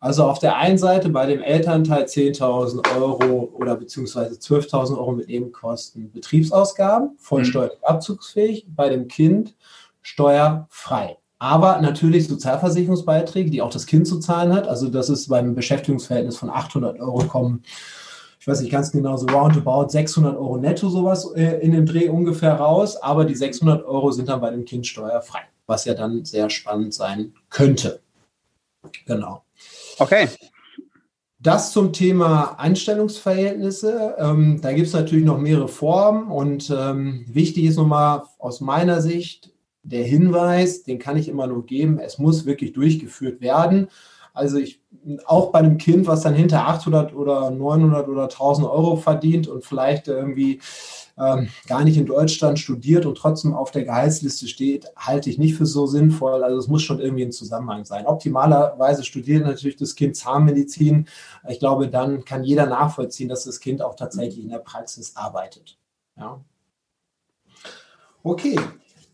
Also 0.00 0.24
auf 0.24 0.38
der 0.38 0.56
einen 0.56 0.78
Seite 0.78 1.10
bei 1.10 1.26
dem 1.26 1.42
Elternteil 1.42 2.04
10.000 2.04 2.96
Euro 2.96 3.52
oder 3.54 3.76
beziehungsweise 3.76 4.36
12.000 4.36 4.96
Euro 4.96 5.12
mit 5.12 5.28
Nebenkosten 5.28 6.10
Betriebsausgaben, 6.10 7.16
voll 7.18 7.40
mhm. 7.40 7.44
steuerlich 7.44 7.84
abzugsfähig, 7.84 8.66
bei 8.74 8.88
dem 8.88 9.08
Kind 9.08 9.54
steuerfrei. 10.00 11.18
Aber 11.38 11.80
natürlich 11.82 12.28
Sozialversicherungsbeiträge, 12.28 13.50
die 13.50 13.60
auch 13.60 13.70
das 13.70 13.86
Kind 13.86 14.06
zu 14.06 14.20
zahlen 14.20 14.54
hat. 14.54 14.68
Also 14.68 14.88
das 14.88 15.10
ist 15.10 15.28
beim 15.28 15.54
Beschäftigungsverhältnis 15.54 16.38
von 16.38 16.50
800 16.50 16.98
Euro 16.98 17.18
kommen, 17.24 17.62
ich 18.40 18.48
weiß 18.48 18.62
nicht 18.62 18.72
ganz 18.72 18.90
genau, 18.90 19.18
so 19.18 19.26
roundabout 19.26 19.90
600 19.90 20.34
Euro 20.34 20.56
netto 20.56 20.88
sowas 20.88 21.30
äh, 21.34 21.60
in 21.60 21.72
dem 21.72 21.84
Dreh 21.84 22.08
ungefähr 22.08 22.54
raus. 22.54 22.96
Aber 22.96 23.26
die 23.26 23.34
600 23.34 23.84
Euro 23.84 24.12
sind 24.12 24.30
dann 24.30 24.40
bei 24.40 24.50
dem 24.50 24.64
Kind 24.64 24.86
steuerfrei, 24.86 25.42
was 25.66 25.84
ja 25.84 25.92
dann 25.92 26.24
sehr 26.24 26.48
spannend 26.48 26.94
sein 26.94 27.34
könnte. 27.50 28.00
Genau. 29.04 29.42
Okay. 30.00 30.28
Das 31.38 31.72
zum 31.72 31.92
Thema 31.92 32.58
Einstellungsverhältnisse. 32.58 34.16
Ähm, 34.18 34.60
da 34.60 34.72
gibt 34.72 34.88
es 34.88 34.92
natürlich 34.92 35.24
noch 35.24 35.38
mehrere 35.38 35.68
Formen 35.68 36.30
und 36.30 36.74
ähm, 36.76 37.24
wichtig 37.28 37.64
ist 37.64 37.76
nochmal 37.76 38.24
aus 38.38 38.60
meiner 38.60 39.00
Sicht 39.00 39.52
der 39.82 40.04
Hinweis, 40.04 40.82
den 40.82 40.98
kann 40.98 41.16
ich 41.16 41.28
immer 41.28 41.46
nur 41.46 41.64
geben, 41.64 41.98
es 41.98 42.18
muss 42.18 42.44
wirklich 42.44 42.72
durchgeführt 42.72 43.40
werden. 43.40 43.88
Also 44.32 44.58
ich, 44.58 44.80
auch 45.26 45.50
bei 45.52 45.60
einem 45.60 45.78
Kind, 45.78 46.06
was 46.06 46.22
dann 46.22 46.34
hinter 46.34 46.66
800 46.66 47.14
oder 47.14 47.50
900 47.50 48.08
oder 48.08 48.24
1000 48.24 48.66
Euro 48.66 48.96
verdient 48.96 49.48
und 49.48 49.64
vielleicht 49.64 50.08
irgendwie 50.08 50.60
ähm, 51.18 51.48
gar 51.66 51.84
nicht 51.84 51.96
in 51.96 52.06
Deutschland 52.06 52.58
studiert 52.58 53.06
und 53.06 53.16
trotzdem 53.16 53.54
auf 53.54 53.70
der 53.70 53.84
Gehaltsliste 53.84 54.48
steht, 54.48 54.86
halte 54.96 55.28
ich 55.30 55.38
nicht 55.38 55.54
für 55.54 55.66
so 55.66 55.86
sinnvoll. 55.86 56.42
Also 56.42 56.58
es 56.58 56.68
muss 56.68 56.82
schon 56.82 57.00
irgendwie 57.00 57.24
ein 57.24 57.32
Zusammenhang 57.32 57.84
sein. 57.84 58.06
Optimalerweise 58.06 59.04
studiert 59.04 59.44
natürlich 59.44 59.76
das 59.76 59.94
Kind 59.94 60.16
Zahnmedizin. 60.16 61.06
Ich 61.48 61.58
glaube, 61.58 61.88
dann 61.88 62.24
kann 62.24 62.44
jeder 62.44 62.66
nachvollziehen, 62.66 63.28
dass 63.28 63.44
das 63.44 63.60
Kind 63.60 63.82
auch 63.82 63.96
tatsächlich 63.96 64.42
in 64.42 64.50
der 64.50 64.58
Praxis 64.58 65.16
arbeitet. 65.16 65.78
Ja. 66.16 66.40
Okay, 68.22 68.58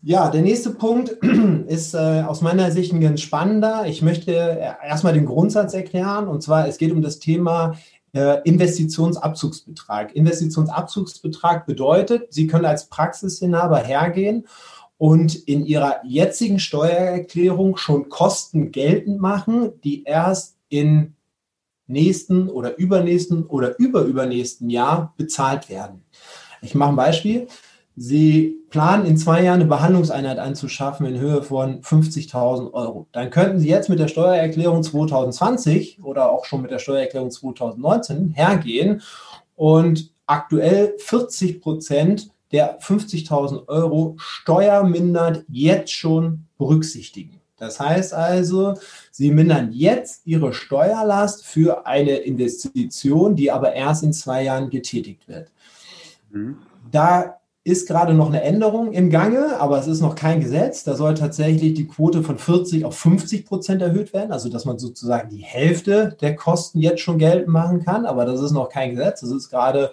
ja, 0.07 0.29
der 0.29 0.41
nächste 0.41 0.69
Punkt 0.69 1.09
ist 1.67 1.93
äh, 1.93 2.23
aus 2.25 2.39
meiner 2.39 2.71
Sicht 2.71 2.93
ein 2.93 3.01
ganz 3.01 3.19
spannender. 3.19 3.87
Ich 3.87 4.01
möchte 4.01 4.31
erstmal 4.31 5.11
den 5.11 5.25
Grundsatz 5.25 5.73
erklären. 5.73 6.29
Und 6.29 6.41
zwar, 6.41 6.65
es 6.65 6.77
geht 6.77 6.93
um 6.93 7.01
das 7.01 7.19
Thema 7.19 7.77
äh, 8.13 8.41
Investitionsabzugsbetrag. 8.43 10.15
Investitionsabzugsbetrag 10.15 11.65
bedeutet, 11.65 12.33
Sie 12.33 12.47
können 12.47 12.63
als 12.63 12.87
Praxisinhaber 12.87 13.79
hergehen 13.79 14.47
und 14.97 15.35
in 15.35 15.65
Ihrer 15.65 15.99
jetzigen 16.05 16.59
Steuererklärung 16.59 17.75
schon 17.75 18.07
Kosten 18.07 18.71
geltend 18.71 19.19
machen, 19.19 19.73
die 19.83 20.05
erst 20.05 20.55
in 20.69 21.15
nächsten 21.85 22.47
oder 22.47 22.77
übernächsten 22.77 23.45
oder 23.45 23.77
überübernächsten 23.77 24.69
Jahr 24.69 25.13
bezahlt 25.17 25.69
werden. 25.69 26.05
Ich 26.61 26.75
mache 26.75 26.91
ein 26.91 26.95
Beispiel. 26.95 27.49
Sie 27.99 28.59
planen 28.69 29.07
in 29.07 29.17
zwei 29.17 29.43
Jahren 29.43 29.61
eine 29.61 29.69
Behandlungseinheit 29.69 30.37
anzuschaffen 30.37 31.07
in 31.07 31.19
Höhe 31.19 31.41
von 31.41 31.81
50.000 31.81 32.71
Euro. 32.73 33.07
Dann 33.11 33.31
könnten 33.31 33.59
Sie 33.59 33.69
jetzt 33.69 33.89
mit 33.89 33.97
der 33.97 34.07
Steuererklärung 34.07 34.83
2020 34.83 36.03
oder 36.03 36.31
auch 36.31 36.45
schon 36.45 36.61
mit 36.61 36.69
der 36.69 36.77
Steuererklärung 36.77 37.31
2019 37.31 38.29
hergehen 38.29 39.01
und 39.55 40.11
aktuell 40.27 40.93
40 40.99 41.59
Prozent 41.59 42.29
der 42.51 42.79
50.000 42.79 43.67
Euro 43.67 44.13
steuermindert 44.17 45.43
jetzt 45.49 45.91
schon 45.91 46.45
berücksichtigen. 46.59 47.41
Das 47.57 47.79
heißt 47.79 48.13
also, 48.13 48.75
Sie 49.11 49.31
mindern 49.31 49.71
jetzt 49.71 50.21
Ihre 50.27 50.53
Steuerlast 50.53 51.43
für 51.43 51.87
eine 51.87 52.17
Investition, 52.17 53.35
die 53.35 53.51
aber 53.51 53.73
erst 53.73 54.03
in 54.03 54.13
zwei 54.13 54.43
Jahren 54.43 54.69
getätigt 54.69 55.27
wird. 55.27 55.51
Mhm. 56.29 56.59
Da 56.91 57.39
ist 57.67 57.85
gerade 57.85 58.13
noch 58.13 58.29
eine 58.29 58.43
Änderung 58.43 58.93
im 58.93 59.09
Gange, 59.09 59.59
aber 59.59 59.77
es 59.77 59.87
ist 59.87 59.99
noch 59.99 60.15
kein 60.15 60.39
Gesetz. 60.39 60.85
Da 60.85 60.95
soll 60.95 61.15
tatsächlich 61.15 61.73
die 61.73 61.85
Quote 61.85 62.23
von 62.23 62.37
40 62.37 62.85
auf 62.85 62.97
50 62.97 63.45
Prozent 63.45 63.81
erhöht 63.81 64.13
werden, 64.13 64.31
also 64.31 64.47
dass 64.47 64.63
man 64.63 64.79
sozusagen 64.79 65.29
die 65.29 65.43
Hälfte 65.43 66.15
der 66.21 66.37
Kosten 66.37 66.79
jetzt 66.79 67.01
schon 67.01 67.17
geltend 67.17 67.49
machen 67.49 67.83
kann. 67.83 68.05
Aber 68.05 68.23
das 68.23 68.39
ist 68.39 68.51
noch 68.51 68.69
kein 68.69 68.91
Gesetz. 68.91 69.19
Das 69.19 69.31
ist 69.31 69.49
gerade 69.49 69.91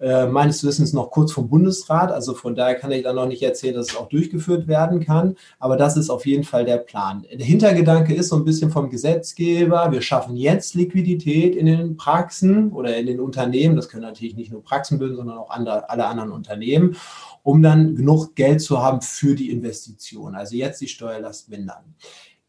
äh, 0.00 0.26
meines 0.26 0.64
Wissens 0.64 0.92
noch 0.92 1.10
kurz 1.10 1.32
vom 1.32 1.48
Bundesrat. 1.48 2.12
Also 2.12 2.34
von 2.34 2.54
daher 2.54 2.76
kann 2.76 2.92
ich 2.92 3.02
da 3.02 3.12
noch 3.12 3.26
nicht 3.26 3.42
erzählen, 3.42 3.74
dass 3.74 3.90
es 3.90 3.96
auch 3.96 4.08
durchgeführt 4.08 4.68
werden 4.68 5.00
kann. 5.00 5.36
Aber 5.58 5.76
das 5.76 5.96
ist 5.96 6.10
auf 6.10 6.26
jeden 6.26 6.44
Fall 6.44 6.64
der 6.64 6.78
Plan. 6.78 7.24
Der 7.32 7.44
Hintergedanke 7.44 8.14
ist 8.14 8.28
so 8.28 8.36
ein 8.36 8.44
bisschen 8.44 8.70
vom 8.70 8.90
Gesetzgeber. 8.90 9.90
Wir 9.90 10.02
schaffen 10.02 10.36
jetzt 10.36 10.74
Liquidität 10.74 11.56
in 11.56 11.66
den 11.66 11.96
Praxen 11.96 12.72
oder 12.72 12.96
in 12.96 13.06
den 13.06 13.20
Unternehmen. 13.20 13.76
Das 13.76 13.88
können 13.88 14.04
natürlich 14.04 14.36
nicht 14.36 14.52
nur 14.52 14.62
Praxen 14.62 14.98
bilden, 14.98 15.16
sondern 15.16 15.38
auch 15.38 15.50
andere, 15.50 15.90
alle 15.90 16.06
anderen 16.06 16.32
Unternehmen 16.32 16.96
um 17.48 17.62
dann 17.62 17.96
genug 17.96 18.34
Geld 18.34 18.60
zu 18.60 18.82
haben 18.82 19.00
für 19.00 19.34
die 19.34 19.50
Investition. 19.50 20.34
Also 20.34 20.54
jetzt 20.54 20.82
die 20.82 20.86
Steuerlast 20.86 21.48
mindern. 21.48 21.94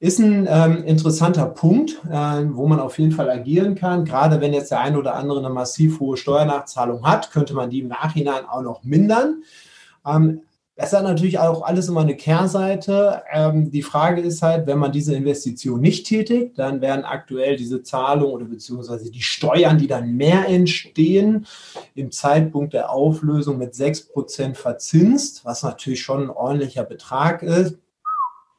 Ist 0.02 0.20
ein 0.20 0.48
ähm, 0.50 0.86
interessanter 0.86 1.46
Punkt, 1.46 2.00
äh, 2.10 2.46
wo 2.54 2.68
man 2.68 2.80
auf 2.80 2.98
jeden 3.00 3.12
Fall 3.12 3.30
agieren 3.30 3.76
kann. 3.76 4.06
Gerade 4.06 4.40
wenn 4.40 4.54
jetzt 4.54 4.72
der 4.72 4.80
eine 4.80 4.98
oder 4.98 5.16
andere 5.16 5.40
eine 5.40 5.50
massiv 5.50 6.00
hohe 6.00 6.16
Steuernachzahlung 6.16 7.06
hat, 7.06 7.32
könnte 7.32 7.54
man 7.54 7.70
die 7.70 7.80
im 7.80 7.90
Nachhinein 7.90 8.46
auch 8.46 8.62
noch 8.62 8.84
mindern. 8.84 9.44
Ähm, 10.06 10.44
das 10.80 10.94
hat 10.94 11.04
natürlich 11.04 11.38
auch 11.40 11.64
alles 11.64 11.90
immer 11.90 12.00
eine 12.00 12.16
Kehrseite. 12.16 13.24
Ähm, 13.30 13.70
die 13.70 13.82
Frage 13.82 14.22
ist 14.22 14.42
halt, 14.42 14.66
wenn 14.66 14.78
man 14.80 14.94
diese 14.94 15.14
Investition 15.14 15.82
nicht 15.82 16.08
tätigt, 16.08 16.58
dann 16.58 16.80
werden 16.80 17.04
aktuell 17.04 17.58
diese 17.58 17.84
Zahlungen 17.84 18.34
oder 18.34 18.46
beziehungsweise 18.46 19.12
die 19.12 19.22
Steuern, 19.22 19.78
die 19.78 19.88
dann 19.88 20.14
mehr 20.14 20.48
entstehen, 20.48 21.46
im 21.96 22.12
Zeitpunkt 22.12 22.72
der 22.72 22.92
Auflösung 22.92 23.58
mit 23.58 23.74
6% 23.74 24.56
verzinst, 24.56 25.44
was 25.44 25.64
natürlich 25.64 26.02
schon 26.02 26.24
ein 26.24 26.30
ordentlicher 26.30 26.86
Betrag 26.86 27.44
ist. 27.44 27.76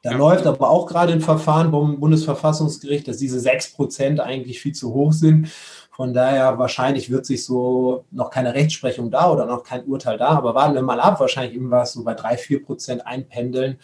Da 0.01 0.11
ja. 0.11 0.17
läuft 0.17 0.47
aber 0.47 0.69
auch 0.69 0.87
gerade 0.87 1.13
ein 1.13 1.21
Verfahren 1.21 1.71
beim 1.71 1.99
Bundesverfassungsgericht, 1.99 3.07
dass 3.07 3.17
diese 3.17 3.37
6% 3.37 4.19
eigentlich 4.19 4.59
viel 4.59 4.73
zu 4.73 4.93
hoch 4.93 5.13
sind. 5.13 5.49
Von 5.91 6.13
daher 6.13 6.57
wahrscheinlich 6.57 7.11
wird 7.11 7.25
sich 7.25 7.45
so 7.45 8.05
noch 8.09 8.31
keine 8.31 8.55
Rechtsprechung 8.55 9.11
da 9.11 9.31
oder 9.31 9.45
noch 9.45 9.63
kein 9.63 9.85
Urteil 9.85 10.17
da, 10.17 10.29
aber 10.29 10.55
warten 10.55 10.73
wir 10.73 10.81
mal 10.81 10.99
ab, 10.99 11.19
wahrscheinlich 11.19 11.53
irgendwas 11.53 11.93
so 11.93 12.03
bei 12.03 12.15
3, 12.15 12.37
4 12.37 12.63
Prozent 12.65 13.05
einpendeln. 13.05 13.77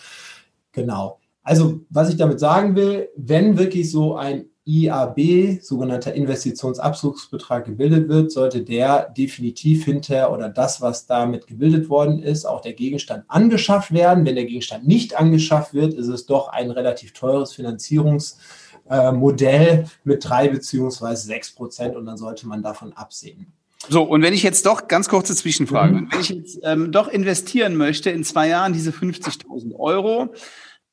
Genau. 0.72 1.20
Also, 1.44 1.82
was 1.90 2.10
ich 2.10 2.18
damit 2.18 2.40
sagen 2.40 2.76
will, 2.76 3.10
wenn 3.16 3.58
wirklich 3.58 3.92
so 3.92 4.16
ein 4.16 4.46
IAB, 4.68 5.60
sogenannter 5.62 6.14
Investitionsabzugsbetrag, 6.14 7.66
gebildet 7.66 8.10
wird, 8.10 8.32
sollte 8.32 8.62
der 8.62 9.10
definitiv 9.10 9.86
hinter 9.86 10.32
oder 10.34 10.50
das, 10.50 10.82
was 10.82 11.06
damit 11.06 11.48
gebildet 11.48 11.88
worden 11.90 12.22
ist, 12.22 12.44
auch 12.46 12.60
der 12.60 12.74
Gegenstand 12.74 13.24
angeschafft 13.30 13.94
werden. 13.94 14.26
Wenn 14.26 14.36
der 14.36 14.44
Gegenstand 14.46 14.86
nicht 14.86 15.18
angeschafft 15.18 15.74
wird, 15.74 15.94
ist 15.94 16.10
es 16.10 16.26
doch 16.26 16.50
ein 16.50 16.70
relativ 16.70 17.14
teures 17.14 17.54
Finanzierungsmodell 17.54 19.86
mit 20.04 20.28
drei 20.28 20.50
beziehungsweise 20.50 21.26
sechs 21.26 21.52
Prozent 21.52 21.96
und 21.96 22.06
dann 22.06 22.18
sollte 22.18 22.46
man 22.48 22.62
davon 22.62 22.92
absehen. 22.94 23.54
So, 23.90 24.04
und 24.04 24.22
wenn 24.22 24.34
ich 24.34 24.44
jetzt 24.44 24.66
doch, 24.66 24.90
ganz 24.90 25.08
kurze 25.08 25.34
Zwischenfrage, 25.34 25.94
mhm. 25.94 26.10
wenn 26.12 26.20
ich 26.20 26.28
jetzt 26.30 26.60
ähm, 26.64 26.92
doch 26.92 27.08
investieren 27.08 27.78
möchte 27.78 28.10
in 28.10 28.26
zwei 28.26 28.50
Jahren 28.50 28.74
diese 28.74 28.92
50.000 28.92 29.80
Euro, 29.80 30.34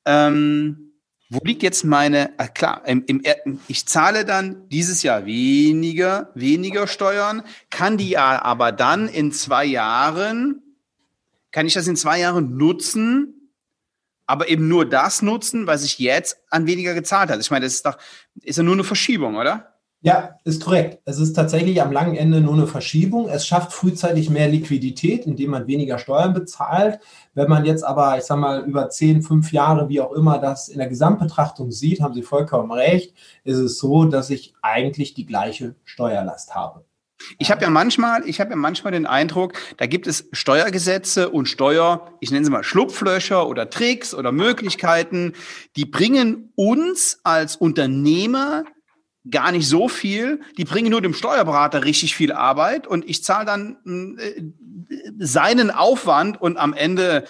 ähm, 0.05 0.93
wo 1.31 1.41
liegt 1.43 1.63
jetzt 1.63 1.85
meine, 1.85 2.33
ah 2.39 2.49
klar, 2.49 2.83
im, 2.87 3.05
im, 3.07 3.23
ich 3.67 3.87
zahle 3.87 4.25
dann 4.25 4.69
dieses 4.69 5.03
Jahr 5.03 5.27
weniger, 5.27 6.31
weniger 6.35 6.87
Steuern, 6.87 7.43
kann 7.71 7.97
die 7.97 8.19
aber 8.19 8.73
dann 8.73 9.09
in 9.09 9.33
zwei 9.33 9.65
Jahren, 9.65 10.63
kann 11.51 11.67
ich 11.67 11.75
das 11.75 11.87
in 11.87 11.97
zwei 11.97 12.21
Jahren 12.21 12.57
nutzen, 12.57 13.51
aber 14.27 14.49
eben 14.49 14.69
nur 14.69 14.89
das 14.89 15.23
nutzen, 15.23 15.67
was 15.67 15.85
ich 15.85 15.99
jetzt 15.99 16.39
an 16.51 16.67
weniger 16.67 16.95
gezahlt 16.95 17.31
habe. 17.31 17.41
Ich 17.41 17.51
meine, 17.51 17.67
das 17.67 17.75
ist 17.75 17.87
doch, 17.87 17.99
ist 18.43 18.57
ja 18.57 18.63
nur 18.63 18.75
eine 18.75 18.85
Verschiebung, 18.85 19.37
oder? 19.37 19.74
Ja, 20.05 20.39
ist 20.45 20.63
korrekt. 20.63 20.99
Es 21.07 21.19
ist 21.19 21.33
tatsächlich 21.33 21.81
am 21.81 21.91
langen 21.91 22.15
Ende 22.15 22.43
nur 22.43 22.53
eine 22.53 22.67
Verschiebung. 22.67 23.31
Es 23.31 23.47
schafft 23.47 23.73
frühzeitig 23.73 24.29
mehr 24.29 24.49
Liquidität, 24.49 25.25
indem 25.25 25.53
man 25.53 25.67
weniger 25.67 25.99
Steuern 25.99 26.35
bezahlt. 26.35 27.01
Wenn 27.33 27.49
man 27.49 27.65
jetzt 27.65 27.85
aber, 27.85 28.19
ich 28.19 28.25
sage 28.25 28.39
mal, 28.43 28.65
über 28.67 28.91
zehn, 28.91 29.23
fünf 29.23 29.51
Jahre, 29.51 29.89
wie 29.89 30.03
auch 30.03 30.13
immer, 30.13 30.39
das 30.39 30.69
in 30.69 30.77
der 30.77 30.89
Gesamtbetrachtung 30.89 31.71
sieht, 31.71 32.03
haben 32.03 32.13
Sie 32.13 32.21
vollkommen 32.21 32.71
recht, 32.71 33.15
ist 33.45 33.57
es 33.57 33.79
so, 33.79 34.05
dass 34.05 34.29
ich 34.29 34.53
eigentlich 34.61 35.15
die 35.15 35.25
gleiche 35.25 35.75
Steuerlast 35.85 36.55
habe. 36.55 36.85
Ich 37.39 37.51
habe 37.51 37.63
ja 37.63 37.71
manchmal, 37.71 38.29
ich 38.29 38.41
habe 38.41 38.51
ja 38.51 38.57
manchmal 38.57 38.93
den 38.93 39.07
Eindruck, 39.07 39.55
da 39.79 39.87
gibt 39.87 40.07
es 40.07 40.29
Steuergesetze 40.33 41.31
und 41.31 41.49
Steuer, 41.49 42.11
ich 42.21 42.31
nenne 42.31 42.45
sie 42.45 42.51
mal 42.51 42.63
Schlupflöcher 42.63 43.49
oder 43.49 43.71
Tricks 43.71 44.13
oder 44.13 44.33
Möglichkeiten, 44.33 45.33
die 45.77 45.87
bringen 45.87 46.53
uns 46.57 47.21
als 47.23 47.57
Unternehmer 47.57 48.65
gar 49.31 49.53
nicht 49.53 49.69
so 49.69 49.89
viel. 49.89 50.41
Die 50.59 50.65
bringen 50.65 50.91
nur 50.91 51.01
dem 51.01 51.15
Steuerberater 51.15 51.85
richtig 51.85 52.15
viel 52.15 52.33
Arbeit 52.33 52.87
und 52.87 53.09
ich 53.09 53.25
zahle 53.25 53.47
dann 53.47 54.19
äh, 54.19 54.43
seinen 55.19 55.71
Aufwand 55.71 56.41
und 56.41 56.57
am 56.57 56.75
Ende 56.75 57.25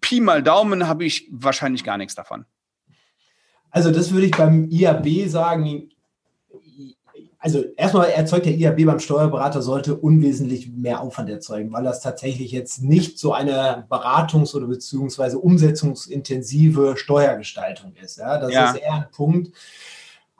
Pi 0.00 0.20
mal 0.20 0.42
Daumen 0.42 0.88
habe 0.88 1.04
ich 1.04 1.28
wahrscheinlich 1.30 1.84
gar 1.84 1.98
nichts 1.98 2.14
davon. 2.14 2.44
Also 3.70 3.90
das 3.90 4.12
würde 4.12 4.26
ich 4.26 4.32
beim 4.32 4.68
IAB 4.70 5.28
sagen. 5.28 5.90
Also 7.38 7.62
erstmal 7.76 8.08
erzeugt 8.08 8.46
der 8.46 8.56
IAB 8.56 8.86
beim 8.86 8.98
Steuerberater 8.98 9.62
sollte 9.62 9.94
unwesentlich 9.94 10.68
mehr 10.72 11.00
Aufwand 11.00 11.30
erzeugen, 11.30 11.72
weil 11.72 11.84
das 11.84 12.00
tatsächlich 12.00 12.50
jetzt 12.50 12.82
nicht 12.82 13.18
so 13.18 13.32
eine 13.32 13.86
beratungs- 13.88 14.54
oder 14.54 14.66
beziehungsweise 14.66 15.38
umsetzungsintensive 15.38 16.96
Steuergestaltung 16.96 17.94
ist. 18.02 18.16
Ja, 18.16 18.38
das 18.38 18.52
ja. 18.52 18.70
ist 18.70 18.80
eher 18.80 18.94
ein 18.94 19.10
Punkt, 19.12 19.52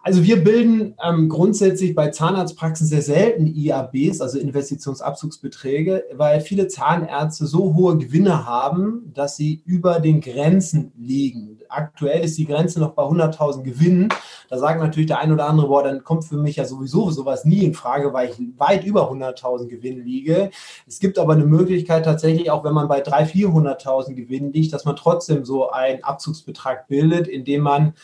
also 0.07 0.23
wir 0.23 0.45
bilden 0.45 0.95
ähm, 1.03 1.29
grundsätzlich 1.29 1.97
bei 1.97 2.11
Zahnarztpraxen 2.11 2.87
sehr 2.87 3.03
selten 3.03 3.49
IABs, 3.49 4.21
also 4.21 4.39
Investitionsabzugsbeträge, 4.39 6.05
weil 6.13 6.41
viele 6.41 6.69
Zahnärzte 6.69 7.45
so 7.49 7.75
hohe 7.75 7.99
Gewinne 7.99 8.47
haben, 8.47 9.11
dass 9.13 9.35
sie 9.35 9.65
über 9.65 9.99
den 9.99 10.21
Grenzen 10.21 10.93
liegen. 10.97 11.59
Aktuell 11.69 12.23
ist 12.23 12.39
die 12.39 12.47
Grenze 12.47 12.79
noch 12.79 12.93
bei 12.93 13.03
100.000 13.03 13.65
Gewinnen. 13.65 14.09
Da 14.49 14.59
sagt 14.59 14.81
natürlich 14.81 15.09
der 15.09 15.19
ein 15.19 15.33
oder 15.33 15.49
andere, 15.49 15.67
boah, 15.67 15.83
dann 15.83 16.05
kommt 16.05 16.25
für 16.25 16.37
mich 16.37 16.55
ja 16.55 16.67
sowieso 16.67 17.11
sowas 17.11 17.45
nie 17.45 17.65
in 17.65 17.75
Frage, 17.75 18.13
weil 18.13 18.31
ich 18.31 18.41
weit 18.59 18.85
über 18.85 19.11
100.000 19.11 19.67
Gewinnen 19.67 20.05
liege. 20.05 20.51
Es 20.87 21.01
gibt 21.01 21.19
aber 21.19 21.33
eine 21.33 21.47
Möglichkeit 21.47 22.05
tatsächlich, 22.05 22.53
auch 22.53 22.63
wenn 22.63 22.75
man 22.75 22.87
bei 22.87 23.03
300.000, 23.03 23.83
400.000 23.83 24.15
Gewinnen 24.15 24.53
liegt, 24.53 24.73
dass 24.73 24.85
man 24.85 24.95
trotzdem 24.95 25.45
so 25.45 25.69
einen 25.69 26.05
Abzugsbetrag 26.05 26.87
bildet, 26.87 27.27
indem 27.27 27.63
man 27.63 27.95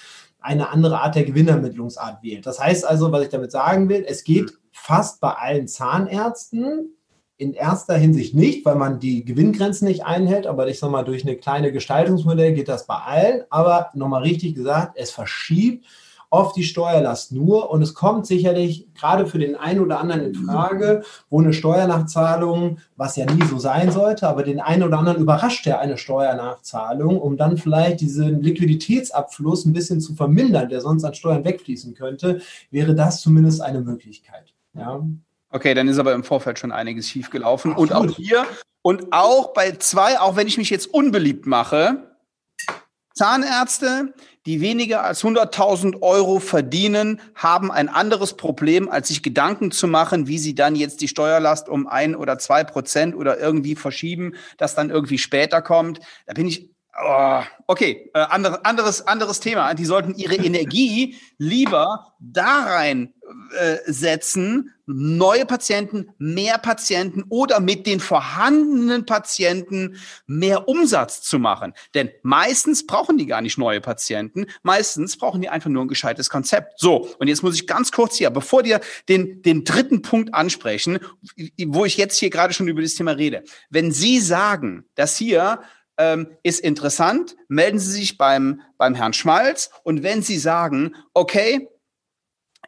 eine 0.42 0.70
andere 0.70 1.00
Art 1.00 1.14
der 1.14 1.24
Gewinnermittlungsart 1.24 2.22
wählt. 2.22 2.46
Das 2.46 2.60
heißt 2.60 2.86
also, 2.86 3.12
was 3.12 3.22
ich 3.24 3.30
damit 3.30 3.52
sagen 3.52 3.88
will, 3.88 4.04
es 4.06 4.24
geht 4.24 4.52
fast 4.72 5.20
bei 5.20 5.32
allen 5.32 5.68
Zahnärzten 5.68 6.96
in 7.36 7.54
erster 7.54 7.94
Hinsicht 7.96 8.34
nicht, 8.34 8.64
weil 8.64 8.76
man 8.76 9.00
die 9.00 9.24
Gewinngrenzen 9.24 9.88
nicht 9.88 10.04
einhält, 10.04 10.46
aber 10.46 10.68
ich 10.68 10.78
sage 10.78 10.92
mal, 10.92 11.02
durch 11.02 11.24
eine 11.24 11.36
kleine 11.36 11.72
Gestaltungsmodell 11.72 12.52
geht 12.52 12.68
das 12.68 12.86
bei 12.86 12.94
allen. 12.94 13.42
Aber 13.50 13.90
nochmal 13.94 14.22
richtig 14.22 14.54
gesagt, 14.54 14.96
es 14.96 15.10
verschiebt 15.10 15.86
oft 16.32 16.56
die 16.56 16.64
Steuerlast 16.64 17.32
nur 17.32 17.70
und 17.70 17.82
es 17.82 17.92
kommt 17.92 18.26
sicherlich 18.26 18.88
gerade 18.94 19.26
für 19.26 19.38
den 19.38 19.54
einen 19.54 19.80
oder 19.80 20.00
anderen 20.00 20.22
in 20.22 20.34
Frage, 20.34 21.02
wo 21.28 21.40
eine 21.40 21.52
Steuernachzahlung, 21.52 22.78
was 22.96 23.16
ja 23.16 23.26
nie 23.26 23.44
so 23.44 23.58
sein 23.58 23.92
sollte, 23.92 24.26
aber 24.26 24.42
den 24.42 24.58
einen 24.58 24.82
oder 24.82 24.98
anderen 24.98 25.20
überrascht 25.20 25.66
ja 25.66 25.78
eine 25.78 25.98
Steuernachzahlung, 25.98 27.20
um 27.20 27.36
dann 27.36 27.58
vielleicht 27.58 28.00
diesen 28.00 28.40
Liquiditätsabfluss 28.40 29.66
ein 29.66 29.74
bisschen 29.74 30.00
zu 30.00 30.14
vermindern, 30.14 30.70
der 30.70 30.80
sonst 30.80 31.04
an 31.04 31.12
Steuern 31.12 31.44
wegfließen 31.44 31.92
könnte, 31.94 32.40
wäre 32.70 32.94
das 32.94 33.20
zumindest 33.20 33.60
eine 33.60 33.82
Möglichkeit. 33.82 34.54
Ja. 34.72 35.06
Okay, 35.50 35.74
dann 35.74 35.86
ist 35.86 35.98
aber 35.98 36.14
im 36.14 36.24
Vorfeld 36.24 36.58
schon 36.58 36.72
einiges 36.72 37.10
schiefgelaufen. 37.10 37.72
Und 37.74 37.92
auch 37.92 38.08
hier 38.08 38.46
und 38.80 39.12
auch 39.12 39.52
bei 39.52 39.72
zwei, 39.72 40.18
auch 40.18 40.34
wenn 40.36 40.46
ich 40.46 40.56
mich 40.56 40.70
jetzt 40.70 40.86
unbeliebt 40.86 41.46
mache, 41.46 42.12
Zahnärzte, 43.14 44.14
die 44.46 44.60
weniger 44.60 45.04
als 45.04 45.22
100.000 45.22 46.02
Euro 46.02 46.40
verdienen, 46.40 47.20
haben 47.34 47.70
ein 47.70 47.88
anderes 47.88 48.34
Problem, 48.34 48.88
als 48.88 49.08
sich 49.08 49.22
Gedanken 49.22 49.70
zu 49.70 49.86
machen, 49.86 50.26
wie 50.26 50.38
sie 50.38 50.54
dann 50.54 50.74
jetzt 50.74 51.00
die 51.00 51.08
Steuerlast 51.08 51.68
um 51.68 51.86
ein 51.86 52.16
oder 52.16 52.38
zwei 52.38 52.64
Prozent 52.64 53.14
oder 53.14 53.38
irgendwie 53.38 53.76
verschieben, 53.76 54.34
das 54.56 54.74
dann 54.74 54.90
irgendwie 54.90 55.18
später 55.18 55.62
kommt. 55.62 56.00
Da 56.26 56.34
bin 56.34 56.48
ich, 56.48 56.71
oh, 57.00 57.42
okay, 57.66 58.10
äh, 58.14 58.20
andere, 58.20 58.64
anderes, 58.64 59.06
anderes 59.06 59.40
Thema. 59.40 59.74
Die 59.74 59.84
sollten 59.84 60.14
ihre 60.14 60.36
Energie 60.36 61.16
lieber 61.38 62.14
da 62.18 62.64
rein 62.64 63.12
ansetzen, 63.86 64.72
neue 64.86 65.46
Patienten, 65.46 66.10
mehr 66.18 66.58
Patienten 66.58 67.24
oder 67.28 67.60
mit 67.60 67.86
den 67.86 68.00
vorhandenen 68.00 69.06
Patienten 69.06 69.96
mehr 70.26 70.68
Umsatz 70.68 71.22
zu 71.22 71.38
machen. 71.38 71.72
Denn 71.94 72.10
meistens 72.22 72.86
brauchen 72.86 73.18
die 73.18 73.26
gar 73.26 73.40
nicht 73.40 73.58
neue 73.58 73.80
Patienten, 73.80 74.46
meistens 74.62 75.16
brauchen 75.16 75.40
die 75.40 75.48
einfach 75.48 75.70
nur 75.70 75.84
ein 75.84 75.88
gescheites 75.88 76.30
Konzept. 76.30 76.78
So, 76.78 77.08
und 77.18 77.28
jetzt 77.28 77.42
muss 77.42 77.54
ich 77.54 77.66
ganz 77.66 77.92
kurz 77.92 78.16
hier, 78.16 78.30
bevor 78.30 78.62
dir 78.62 78.80
den, 79.08 79.42
den 79.42 79.64
dritten 79.64 80.02
Punkt 80.02 80.34
ansprechen, 80.34 80.98
wo 81.66 81.84
ich 81.84 81.96
jetzt 81.96 82.18
hier 82.18 82.30
gerade 82.30 82.52
schon 82.52 82.68
über 82.68 82.82
das 82.82 82.94
Thema 82.94 83.12
rede. 83.12 83.44
Wenn 83.70 83.92
Sie 83.92 84.20
sagen, 84.20 84.84
dass 84.94 85.16
hier 85.16 85.60
ähm, 86.02 86.28
ist 86.42 86.60
interessant, 86.60 87.36
melden 87.48 87.78
Sie 87.78 87.92
sich 87.92 88.18
beim, 88.18 88.62
beim 88.78 88.94
Herrn 88.94 89.12
Schmalz 89.12 89.70
und 89.84 90.02
wenn 90.02 90.22
Sie 90.22 90.38
sagen, 90.38 90.96
okay, 91.14 91.68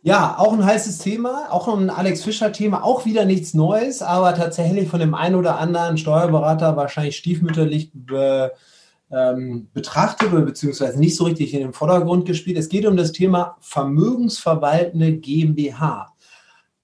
Ja, 0.02 0.36
auch 0.38 0.52
ein 0.52 0.64
heißes 0.64 0.98
Thema, 0.98 1.50
auch 1.50 1.66
ein 1.68 1.90
Alex 1.90 2.22
Fischer-Thema, 2.22 2.84
auch 2.84 3.06
wieder 3.06 3.24
nichts 3.24 3.54
Neues, 3.54 4.02
aber 4.02 4.34
tatsächlich 4.34 4.88
von 4.88 5.00
dem 5.00 5.14
einen 5.14 5.34
oder 5.34 5.58
anderen 5.58 5.98
Steuerberater 5.98 6.76
wahrscheinlich 6.76 7.16
stiefmütterlich 7.16 7.90
be, 7.92 8.52
ähm, 9.10 9.68
betrachtet 9.72 10.32
oder 10.32 10.42
beziehungsweise 10.42 11.00
nicht 11.00 11.16
so 11.16 11.24
richtig 11.24 11.54
in 11.54 11.60
den 11.60 11.72
Vordergrund 11.72 12.26
gespielt. 12.26 12.58
Es 12.58 12.68
geht 12.68 12.86
um 12.86 12.96
das 12.96 13.12
Thema 13.12 13.56
vermögensverwaltende 13.60 15.16
GmbH. 15.16 16.14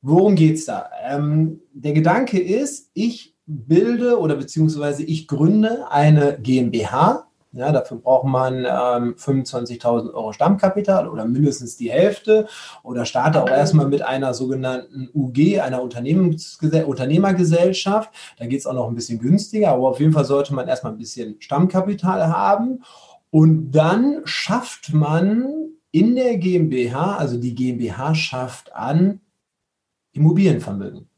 Worum 0.01 0.35
geht 0.35 0.57
es 0.57 0.65
da? 0.65 0.91
Ähm, 1.05 1.61
der 1.73 1.93
Gedanke 1.93 2.41
ist, 2.41 2.91
ich 2.95 3.37
bilde 3.47 4.19
oder 4.19 4.37
beziehungsweise 4.37 5.05
ich 5.05 5.29
gründe 5.29 5.91
eine 5.91 6.39
GmbH, 6.41 7.29
ja, 7.53 7.71
dafür 7.71 7.99
braucht 7.99 8.25
man 8.25 8.65
ähm, 8.65 9.15
25.000 9.17 10.15
Euro 10.15 10.33
Stammkapital 10.33 11.07
oder 11.07 11.27
mindestens 11.27 11.77
die 11.77 11.91
Hälfte 11.91 12.47
oder 12.83 13.05
starte 13.05 13.43
auch 13.43 13.51
erstmal 13.51 13.89
mit 13.89 14.01
einer 14.03 14.33
sogenannten 14.33 15.11
UG, 15.13 15.61
einer 15.61 15.83
Unternehmergesellschaft. 15.83 18.11
Da 18.39 18.47
geht 18.47 18.61
es 18.61 18.67
auch 18.67 18.73
noch 18.73 18.89
ein 18.89 18.95
bisschen 18.95 19.19
günstiger, 19.19 19.73
aber 19.73 19.89
auf 19.89 20.01
jeden 20.01 20.13
Fall 20.13 20.25
sollte 20.25 20.55
man 20.55 20.67
erstmal 20.67 20.93
ein 20.93 20.99
bisschen 20.99 21.37
Stammkapital 21.41 22.29
haben. 22.29 22.83
Und 23.31 23.73
dann 23.73 24.23
schafft 24.25 24.95
man 24.95 25.73
in 25.91 26.15
der 26.17 26.39
GmbH, 26.39 27.17
also 27.17 27.39
die 27.39 27.55
GmbH 27.55 28.15
schafft 28.15 28.75
an 28.75 29.21
Immobilienvermögen. 30.13 31.12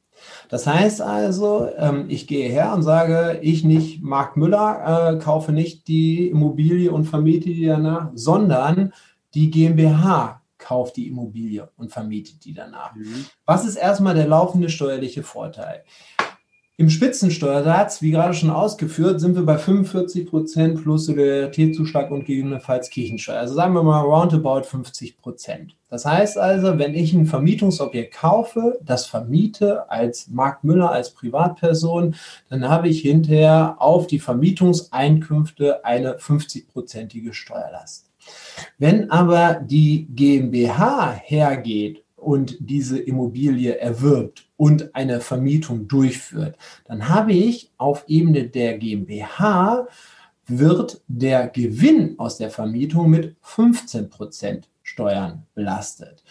Das 0.49 0.67
heißt 0.67 1.03
also, 1.03 1.69
ähm, 1.77 2.07
ich 2.09 2.27
gehe 2.27 2.49
her 2.49 2.73
und 2.75 2.83
sage, 2.83 3.39
ich 3.43 3.65
nicht, 3.65 4.03
Marc 4.03 4.37
Müller, 4.37 5.15
äh, 5.15 5.19
kaufe 5.19 5.53
nicht 5.53 5.89
die 5.89 6.29
Immobilie 6.29 6.91
und 6.91 7.05
vermiete 7.05 7.51
die 7.51 7.67
danach, 7.67 8.11
sondern 8.15 8.93
die 9.35 9.51
GmbH 9.51 10.41
kauft 10.59 10.97
die 10.97 11.09
Immobilie 11.09 11.69
und 11.77 11.93
vermietet 11.93 12.45
die 12.45 12.55
danach. 12.55 12.95
Mhm. 12.95 13.27
Was 13.45 13.67
ist 13.67 13.77
erstmal 13.77 14.15
der 14.15 14.27
laufende 14.27 14.69
steuerliche 14.69 15.23
Vorteil? 15.23 15.85
Im 16.77 16.91
Spitzensteuersatz, 16.91 18.03
wie 18.03 18.11
gerade 18.11 18.35
schon 18.35 18.51
ausgeführt, 18.51 19.21
sind 19.21 19.37
wir 19.37 19.47
bei 19.47 19.59
45 19.59 20.27
Prozent 20.27 20.83
plus 20.83 21.07
Solidaritätszuschlag 21.07 22.11
und 22.11 22.25
gegebenenfalls 22.25 22.91
Kirchensteuer. 22.91 23.39
Also 23.39 23.55
sagen 23.55 23.75
wir 23.75 23.85
mal 23.85 24.01
roundabout 24.01 24.65
50 24.65 25.17
Prozent. 25.19 25.77
Das 25.89 26.05
heißt 26.05 26.37
also, 26.37 26.77
wenn 26.77 26.97
ich 26.97 27.13
ein 27.13 27.27
Vermietungsobjekt 27.27 28.15
kaufe, 28.15 28.81
das 28.83 29.07
vermiete 29.07 29.89
als 29.89 30.27
Mark 30.27 30.65
Müller, 30.65 30.91
als 30.91 31.11
Privatperson, 31.11 32.17
dann 32.49 32.69
habe 32.69 32.89
ich 32.89 33.03
hinterher 33.03 33.77
auf 33.79 34.09
die 34.09 34.19
Vermietungseinkünfte 34.19 35.85
eine 35.85 36.17
50-prozentige 36.17 37.35
Steuerlast. 37.35 38.11
Wenn 38.79 39.13
aber 39.13 39.61
die 39.63 40.09
GmbH 40.13 41.13
hergeht 41.23 42.04
und 42.25 42.57
diese 42.61 42.99
Immobilie 42.99 43.77
erwirbt 43.79 44.49
und 44.57 44.95
eine 44.95 45.21
Vermietung 45.21 45.89
durchführt, 45.89 46.57
dann 46.87 47.09
habe 47.09 47.33
ich 47.33 47.71
auf 47.77 48.05
Ebene 48.09 48.49
der 48.49 48.79
GmbH 48.79 49.87
wird 50.47 51.03
der 51.09 51.49
Gewinn 51.49 52.19
aus 52.19 52.37
der 52.37 52.51
Vermietung 52.51 53.11
mit 53.11 53.37
15 53.41 54.11
Prozent 54.11 54.69
Steuern 54.83 55.47
belastet. 55.55 56.23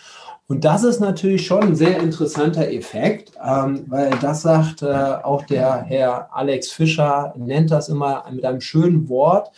Und 0.48 0.64
das 0.64 0.84
ist 0.84 1.00
natürlich 1.00 1.46
schon 1.46 1.64
ein 1.64 1.76
sehr 1.76 2.00
interessanter 2.00 2.72
Effekt, 2.72 3.32
ähm, 3.44 3.86
weil 3.88 4.12
das 4.22 4.44
sagt 4.44 4.84
äh, 4.84 4.86
auch 4.86 5.44
der 5.46 5.82
Herr 5.82 6.30
Alex 6.36 6.72
Fischer, 6.72 7.34
nennt 7.36 7.72
das 7.72 7.90
immer 7.90 8.24
mit 8.32 8.46
einem 8.46 8.62
schönen 8.62 9.10
Wort, 9.10 9.52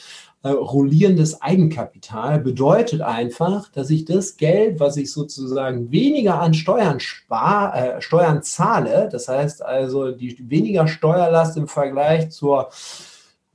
äh, 0.45 0.49
rollierendes 0.49 1.41
Eigenkapital 1.41 2.39
bedeutet 2.39 3.01
einfach, 3.01 3.67
dass 3.69 3.89
ich 3.89 4.05
das 4.05 4.37
Geld, 4.37 4.79
was 4.79 4.95
ich 4.95 5.11
sozusagen 5.11 5.91
weniger 5.91 6.39
an 6.39 6.53
Steuern 6.53 6.99
spar, 6.99 7.75
äh, 7.75 7.99
Steuern 7.99 8.43
zahle, 8.43 9.09
das 9.11 9.27
heißt 9.27 9.65
also 9.65 10.11
die 10.11 10.37
weniger 10.47 10.87
Steuerlast 10.87 11.57
im 11.57 11.67
Vergleich 11.67 12.29
zur 12.29 12.69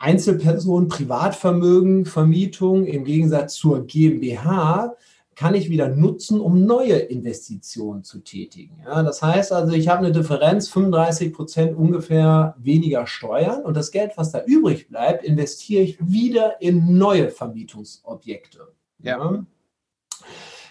Einzelperson, 0.00 0.88
Privatvermögen, 0.88 2.06
Vermietung 2.06 2.86
im 2.86 3.04
Gegensatz 3.04 3.54
zur 3.54 3.86
GmbH, 3.86 4.96
kann 5.40 5.54
ich 5.54 5.70
wieder 5.70 5.88
nutzen, 5.88 6.38
um 6.38 6.66
neue 6.66 6.98
Investitionen 6.98 8.04
zu 8.04 8.18
tätigen. 8.18 8.82
Ja, 8.84 9.02
das 9.02 9.22
heißt 9.22 9.54
also, 9.54 9.72
ich 9.72 9.88
habe 9.88 10.04
eine 10.04 10.12
Differenz 10.12 10.68
35 10.68 11.32
Prozent 11.32 11.78
ungefähr 11.78 12.54
weniger 12.58 13.06
Steuern 13.06 13.62
und 13.62 13.74
das 13.74 13.90
Geld, 13.90 14.12
was 14.16 14.32
da 14.32 14.44
übrig 14.44 14.88
bleibt, 14.88 15.24
investiere 15.24 15.82
ich 15.82 15.96
wieder 15.98 16.60
in 16.60 16.98
neue 16.98 17.30
Vermietungsobjekte. 17.30 18.68
Ja. 19.02 19.42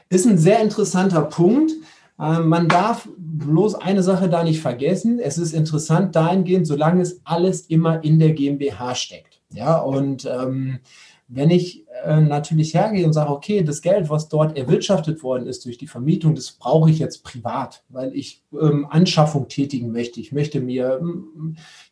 Ist 0.08 0.28
ein 0.28 0.38
sehr 0.38 0.62
interessanter 0.62 1.24
Punkt. 1.24 1.72
Ähm, 2.20 2.48
man 2.48 2.68
darf 2.68 3.10
bloß 3.18 3.74
eine 3.74 4.04
Sache 4.04 4.30
da 4.30 4.44
nicht 4.44 4.62
vergessen. 4.62 5.18
Es 5.18 5.40
ist 5.40 5.54
interessant 5.54 6.16
dahingehend, 6.16 6.68
solange 6.68 7.02
es 7.02 7.22
alles 7.24 7.62
immer 7.62 8.04
in 8.04 8.20
der 8.20 8.34
GmbH 8.34 8.94
steckt. 8.94 9.42
Ja, 9.52 9.80
und 9.80 10.26
ähm, 10.26 10.78
wenn 11.32 11.52
ich 11.52 11.86
äh, 12.04 12.22
natürlich 12.22 12.74
hergehe 12.74 13.06
und 13.06 13.14
sage, 13.14 13.30
okay, 13.30 13.62
das 13.64 13.84
Geld, 13.84 14.10
was 14.10 14.30
dort 14.30 14.58
erwirtschaftet 14.58 15.22
worden 15.22 15.46
ist 15.46 15.64
durch 15.64 15.78
die 15.78 15.86
Vermietung, 15.86 16.34
das 16.34 16.52
brauche 16.52 16.90
ich 16.90 16.98
jetzt 16.98 17.24
privat, 17.24 17.84
weil 17.90 18.16
ich 18.16 18.44
ähm, 18.60 18.88
Anschaffung 18.90 19.48
tätigen 19.48 19.92
möchte. 19.92 20.20
Ich 20.20 20.32
möchte 20.32 20.60
mir, 20.60 21.00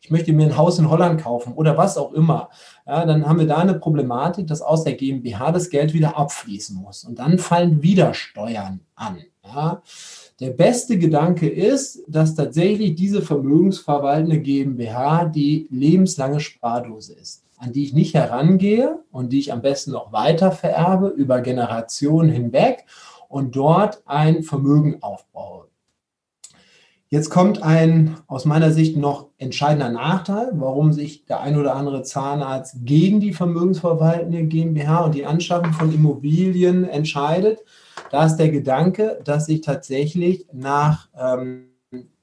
ich 0.02 0.10
möchte 0.10 0.32
mir 0.32 0.46
ein 0.46 0.56
Haus 0.56 0.80
in 0.80 0.90
Holland 0.90 1.20
kaufen 1.20 1.52
oder 1.52 1.76
was 1.76 1.96
auch 1.96 2.12
immer. 2.14 2.50
Ja, 2.84 3.06
dann 3.06 3.26
haben 3.26 3.38
wir 3.38 3.46
da 3.46 3.58
eine 3.58 3.74
Problematik, 3.74 4.48
dass 4.48 4.60
aus 4.60 4.82
der 4.82 4.94
GmbH 4.94 5.52
das 5.52 5.70
Geld 5.70 5.94
wieder 5.94 6.18
abfließen 6.18 6.76
muss. 6.76 7.04
Und 7.04 7.20
dann 7.20 7.38
fallen 7.38 7.80
wieder 7.80 8.14
Steuern 8.14 8.80
an. 8.96 9.18
Ja. 9.44 9.82
Der 10.40 10.50
beste 10.50 10.98
Gedanke 10.98 11.48
ist, 11.48 12.02
dass 12.08 12.34
tatsächlich 12.34 12.96
diese 12.96 13.22
vermögensverwaltende 13.22 14.40
GmbH 14.40 15.26
die 15.26 15.68
lebenslange 15.70 16.40
Spardose 16.40 17.14
ist 17.14 17.44
an 17.58 17.72
die 17.72 17.84
ich 17.84 17.92
nicht 17.92 18.14
herangehe 18.14 19.00
und 19.10 19.32
die 19.32 19.38
ich 19.38 19.52
am 19.52 19.62
besten 19.62 19.92
noch 19.92 20.12
weiter 20.12 20.52
vererbe 20.52 21.08
über 21.08 21.40
Generationen 21.40 22.30
hinweg 22.30 22.84
und 23.28 23.56
dort 23.56 24.02
ein 24.06 24.42
Vermögen 24.42 25.02
aufbaue. 25.02 25.66
Jetzt 27.10 27.30
kommt 27.30 27.62
ein 27.62 28.18
aus 28.26 28.44
meiner 28.44 28.70
Sicht 28.70 28.98
noch 28.98 29.28
entscheidender 29.38 29.88
Nachteil, 29.88 30.50
warum 30.52 30.92
sich 30.92 31.24
der 31.24 31.40
ein 31.40 31.56
oder 31.56 31.74
andere 31.74 32.02
Zahnarzt 32.02 32.76
gegen 32.84 33.18
die 33.18 33.32
vermögensverwaltende 33.32 34.44
GmbH 34.44 35.04
und 35.06 35.14
die 35.14 35.24
Anschaffung 35.24 35.72
von 35.72 35.92
Immobilien 35.92 36.86
entscheidet. 36.86 37.60
Da 38.10 38.26
ist 38.26 38.36
der 38.36 38.50
Gedanke, 38.50 39.20
dass 39.24 39.48
ich 39.48 39.62
tatsächlich 39.62 40.46
nach 40.52 41.08
ähm, 41.18 41.70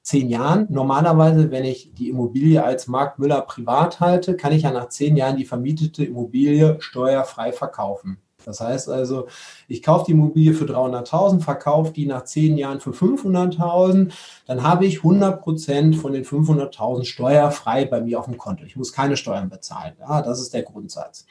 zehn 0.06 0.28
Jahren. 0.28 0.68
Normalerweise, 0.70 1.50
wenn 1.50 1.64
ich 1.64 1.92
die 1.92 2.10
Immobilie 2.10 2.62
als 2.62 2.86
Mark 2.86 3.18
Müller 3.18 3.40
privat 3.40 3.98
halte, 3.98 4.36
kann 4.36 4.52
ich 4.52 4.62
ja 4.62 4.70
nach 4.70 4.88
zehn 4.88 5.16
Jahren 5.16 5.36
die 5.36 5.44
vermietete 5.44 6.04
Immobilie 6.04 6.76
steuerfrei 6.78 7.50
verkaufen. 7.50 8.18
Das 8.44 8.60
heißt 8.60 8.88
also, 8.88 9.26
ich 9.66 9.82
kaufe 9.82 10.04
die 10.06 10.12
Immobilie 10.12 10.54
für 10.54 10.66
300.000, 10.66 11.40
verkaufe 11.40 11.92
die 11.92 12.06
nach 12.06 12.22
zehn 12.22 12.56
Jahren 12.56 12.78
für 12.78 12.90
500.000, 12.90 14.12
dann 14.46 14.62
habe 14.62 14.86
ich 14.86 14.98
100 14.98 15.42
Prozent 15.42 15.96
von 15.96 16.12
den 16.12 16.24
500.000 16.24 17.04
steuerfrei 17.04 17.84
bei 17.86 18.00
mir 18.00 18.20
auf 18.20 18.26
dem 18.26 18.38
Konto. 18.38 18.64
Ich 18.64 18.76
muss 18.76 18.92
keine 18.92 19.16
Steuern 19.16 19.48
bezahlen. 19.48 19.94
Ja, 19.98 20.22
das 20.22 20.40
ist 20.40 20.54
der 20.54 20.62
Grundsatz. 20.62 21.26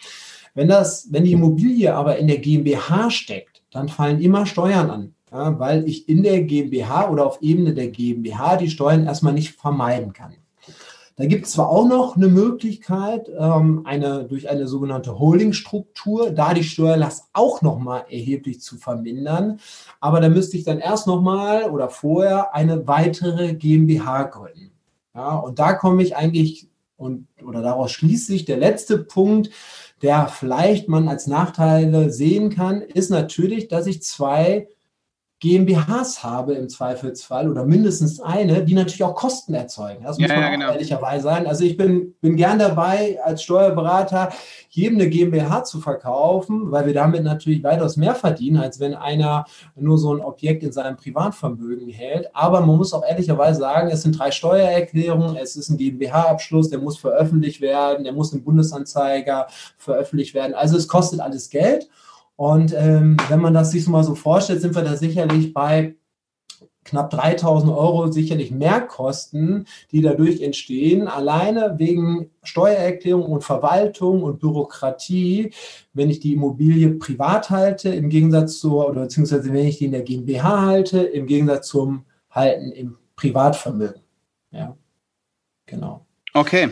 Wenn, 0.54 0.68
das, 0.68 1.08
wenn 1.12 1.24
die 1.24 1.32
Immobilie 1.32 1.96
aber 1.96 2.18
in 2.18 2.28
der 2.28 2.40
GmbH 2.40 3.10
steckt, 3.10 3.64
dann 3.72 3.88
fallen 3.88 4.20
immer 4.20 4.46
Steuern 4.46 4.90
an 4.90 5.15
ja, 5.36 5.60
weil 5.60 5.88
ich 5.88 6.08
in 6.08 6.24
der 6.24 6.44
GmbH 6.44 7.10
oder 7.10 7.26
auf 7.26 7.42
Ebene 7.42 7.74
der 7.74 7.90
GmbH 7.90 8.56
die 8.56 8.70
Steuern 8.70 9.06
erstmal 9.06 9.34
nicht 9.34 9.52
vermeiden 9.52 10.14
kann. 10.14 10.34
Da 11.18 11.26
gibt 11.26 11.46
es 11.46 11.54
zwar 11.54 11.70
auch 11.70 11.88
noch 11.88 12.16
eine 12.16 12.28
Möglichkeit, 12.28 13.30
ähm, 13.38 13.82
eine, 13.86 14.26
durch 14.26 14.50
eine 14.50 14.68
sogenannte 14.68 15.18
Holdingstruktur, 15.18 16.32
da 16.32 16.54
die 16.54 16.64
Steuerlast 16.64 17.30
auch 17.34 17.62
nochmal 17.62 18.06
erheblich 18.10 18.62
zu 18.62 18.78
vermindern. 18.78 19.60
Aber 20.02 20.20
da 20.20 20.30
müsste 20.30 20.58
ich 20.58 20.64
dann 20.64 20.80
erst 20.80 21.08
nochmal 21.08 21.70
oder 21.70 21.90
vorher 21.90 22.54
eine 22.54 22.88
weitere 22.88 23.54
GmbH 23.54 24.24
gründen. 24.24 24.72
Ja, 25.14 25.36
und 25.38 25.60
da 25.60 25.74
komme 25.74 26.04
ich 26.04 26.16
eigentlich 26.16 26.68
und 26.98 27.28
oder 27.46 27.62
daraus 27.62 27.92
schließt 27.92 28.28
sich 28.28 28.46
der 28.46 28.58
letzte 28.58 28.98
Punkt, 28.98 29.50
der 30.02 30.28
vielleicht 30.28 30.88
man 30.88 31.08
als 31.08 31.28
Nachteile 31.28 32.10
sehen 32.10 32.50
kann, 32.50 32.82
ist 32.82 33.10
natürlich, 33.10 33.68
dass 33.68 33.88
ich 33.88 34.02
zwei 34.02 34.68
GmbHs 35.42 36.24
habe 36.24 36.54
im 36.54 36.70
Zweifelsfall 36.70 37.52
oder 37.52 37.66
mindestens 37.66 38.22
eine, 38.22 38.64
die 38.64 38.74
natürlich 38.74 39.04
auch 39.04 39.16
Kosten 39.16 39.54
erzeugen. 39.54 40.04
Das 40.04 40.18
muss 40.18 40.30
ja, 40.30 40.36
man 40.36 40.44
ja, 40.44 40.50
genau. 40.50 40.72
ehrlicherweise 40.72 41.24
sein. 41.26 41.46
Also 41.46 41.66
ich 41.66 41.76
bin, 41.76 42.14
bin 42.22 42.38
gern 42.38 42.58
dabei, 42.58 43.20
als 43.22 43.44
Steuerberater 43.44 44.32
jedem 44.70 44.98
eine 44.98 45.10
GmbH 45.10 45.66
zu 45.66 45.82
verkaufen, 45.82 46.72
weil 46.72 46.86
wir 46.86 46.94
damit 46.94 47.24
natürlich 47.24 47.64
weitaus 47.64 47.98
mehr 47.98 48.16
verdienen, 48.16 48.58
als 48.58 48.80
wenn 48.80 48.96
einer 48.96 49.46
nur 49.76 49.98
so 49.98 50.16
ein 50.16 50.22
Objekt 50.22 50.64
in 50.64 50.72
seinem 50.72 50.96
Privatvermögen 50.96 51.90
hält. 51.90 52.34
Aber 52.34 52.62
man 52.62 52.78
muss 52.78 52.94
auch 52.94 53.04
ehrlicherweise 53.04 53.60
sagen, 53.60 53.90
es 53.90 54.04
sind 54.04 54.18
drei 54.18 54.32
Steuererklärungen, 54.32 55.36
es 55.36 55.58
ist 55.58 55.70
ein 55.70 55.78
GmbH-Abschluss, 55.78 56.70
der 56.70 56.80
muss 56.80 56.98
veröffentlicht 56.98 57.60
werden, 57.60 58.06
der 58.06 58.14
muss 58.14 58.32
im 58.32 58.42
Bundesanzeiger 58.42 59.48
veröffentlicht 59.78 60.34
werden. 60.34 60.54
Also 60.54 60.78
es 60.78 60.88
kostet 60.88 61.20
alles 61.20 61.50
Geld. 61.50 61.90
Und 62.36 62.74
ähm, 62.78 63.18
wenn 63.30 63.40
man 63.40 63.54
das 63.54 63.72
sich 63.72 63.88
mal 63.88 64.04
so 64.04 64.16
vorstellt, 64.16 64.62
sind 64.62 64.76
wir 64.76 64.84
da 64.84 64.98
sicherlich 64.98 65.54
bei 65.54 65.96
knapp 66.86 67.10
3000 67.10 67.72
Euro 67.72 68.12
sicherlich 68.12 68.52
Mehrkosten, 68.52 69.68
die 69.92 70.02
dadurch 70.02 70.42
entstehen, 70.42 71.08
alleine 71.08 71.76
wegen 71.78 72.30
Steuererklärung 72.44 73.26
und 73.26 73.44
Verwaltung 73.44 74.24
und 74.24 74.40
Bürokratie, 74.40 75.52
wenn 75.94 76.10
ich 76.10 76.20
die 76.20 76.34
Immobilie 76.34 76.92
privat 76.92 77.50
halte, 77.50 77.90
im 77.90 78.10
Gegensatz 78.10 78.60
zur, 78.60 78.88
oder 78.88 79.02
beziehungsweise 79.02 79.52
wenn 79.52 79.66
ich 79.66 79.80
die 79.80 79.86
in 79.86 79.92
der 79.92 80.04
GmbH 80.04 80.62
halte, 80.62 81.02
im 81.02 81.26
Gegensatz 81.26 81.68
zum 81.68 82.06
Halten 82.30 82.72
im 82.72 82.98
Privatvermögen. 83.16 84.02
Ja, 84.52 84.78
genau. 85.66 86.06
Okay, 86.34 86.70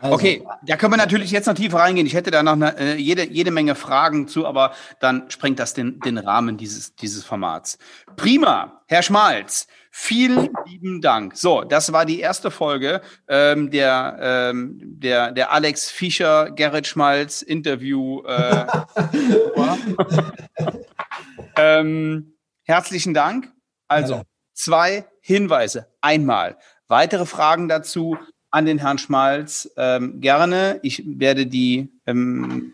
also, 0.00 0.14
okay, 0.14 0.42
da 0.62 0.76
können 0.76 0.92
wir 0.92 0.96
natürlich 0.96 1.30
jetzt 1.30 1.46
noch 1.46 1.54
tiefer 1.54 1.78
reingehen. 1.78 2.06
Ich 2.06 2.14
hätte 2.14 2.30
da 2.30 2.42
noch 2.42 2.52
eine, 2.52 2.76
äh, 2.78 2.96
jede, 2.96 3.24
jede 3.24 3.50
Menge 3.50 3.74
Fragen 3.74 4.28
zu, 4.28 4.46
aber 4.46 4.72
dann 5.00 5.30
sprengt 5.30 5.58
das 5.58 5.74
den, 5.74 6.00
den 6.00 6.18
Rahmen 6.18 6.56
dieses, 6.56 6.94
dieses 6.94 7.24
Formats. 7.24 7.78
Prima, 8.16 8.82
Herr 8.86 9.02
Schmalz, 9.02 9.66
vielen 9.90 10.50
lieben 10.66 11.00
Dank. 11.00 11.36
So, 11.36 11.64
das 11.64 11.92
war 11.92 12.06
die 12.06 12.20
erste 12.20 12.50
Folge 12.50 13.00
ähm, 13.28 13.70
der, 13.70 14.18
ähm, 14.20 14.80
der, 14.82 15.32
der 15.32 15.52
Alex 15.52 15.90
Fischer, 15.90 16.50
Gerrit 16.50 16.86
Schmalz 16.86 17.42
Interview. 17.42 18.22
Äh, 18.24 18.66
ähm, 21.56 22.34
herzlichen 22.64 23.14
Dank. 23.14 23.52
Also, 23.88 24.22
zwei 24.54 25.04
Hinweise. 25.20 25.88
Einmal, 26.00 26.56
weitere 26.86 27.26
Fragen 27.26 27.68
dazu 27.68 28.16
an 28.50 28.66
den 28.66 28.78
Herrn 28.78 28.98
Schmalz 28.98 29.70
ähm, 29.76 30.20
gerne. 30.20 30.80
Ich 30.82 31.04
werde 31.06 31.46
die, 31.46 31.88
ähm, 32.06 32.72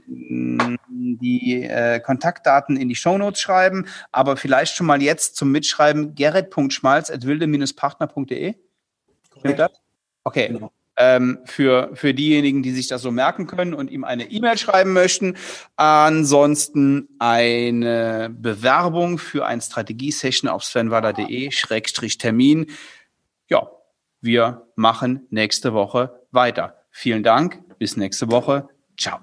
die 0.88 1.62
äh, 1.62 2.00
Kontaktdaten 2.00 2.76
in 2.76 2.88
die 2.88 2.94
Shownotes 2.94 3.40
schreiben, 3.40 3.86
aber 4.10 4.36
vielleicht 4.36 4.74
schon 4.74 4.86
mal 4.86 5.02
jetzt 5.02 5.36
zum 5.36 5.52
Mitschreiben 5.52 6.14
gerrit.schmalz.wilde-partner.de. 6.14 8.54
Okay. 10.24 10.48
Genau. 10.48 10.72
Ähm, 10.98 11.40
für, 11.44 11.90
für 11.92 12.14
diejenigen, 12.14 12.62
die 12.62 12.72
sich 12.72 12.88
das 12.88 13.02
so 13.02 13.10
merken 13.10 13.46
können 13.46 13.74
und 13.74 13.90
ihm 13.90 14.04
eine 14.04 14.30
E-Mail 14.30 14.56
schreiben 14.56 14.94
möchten. 14.94 15.36
Ansonsten 15.76 17.10
eine 17.18 18.30
Bewerbung 18.30 19.18
für 19.18 19.44
ein 19.44 19.60
Strategie-Session 19.60 20.48
auf 20.48 20.64
svenwader.de-termin. 20.64 22.68
Ja, 23.48 23.68
wir 24.26 24.66
machen 24.74 25.26
nächste 25.30 25.72
Woche 25.72 26.20
weiter. 26.32 26.82
Vielen 26.90 27.22
Dank. 27.22 27.62
Bis 27.78 27.96
nächste 27.96 28.30
Woche. 28.30 28.68
Ciao. 28.98 29.20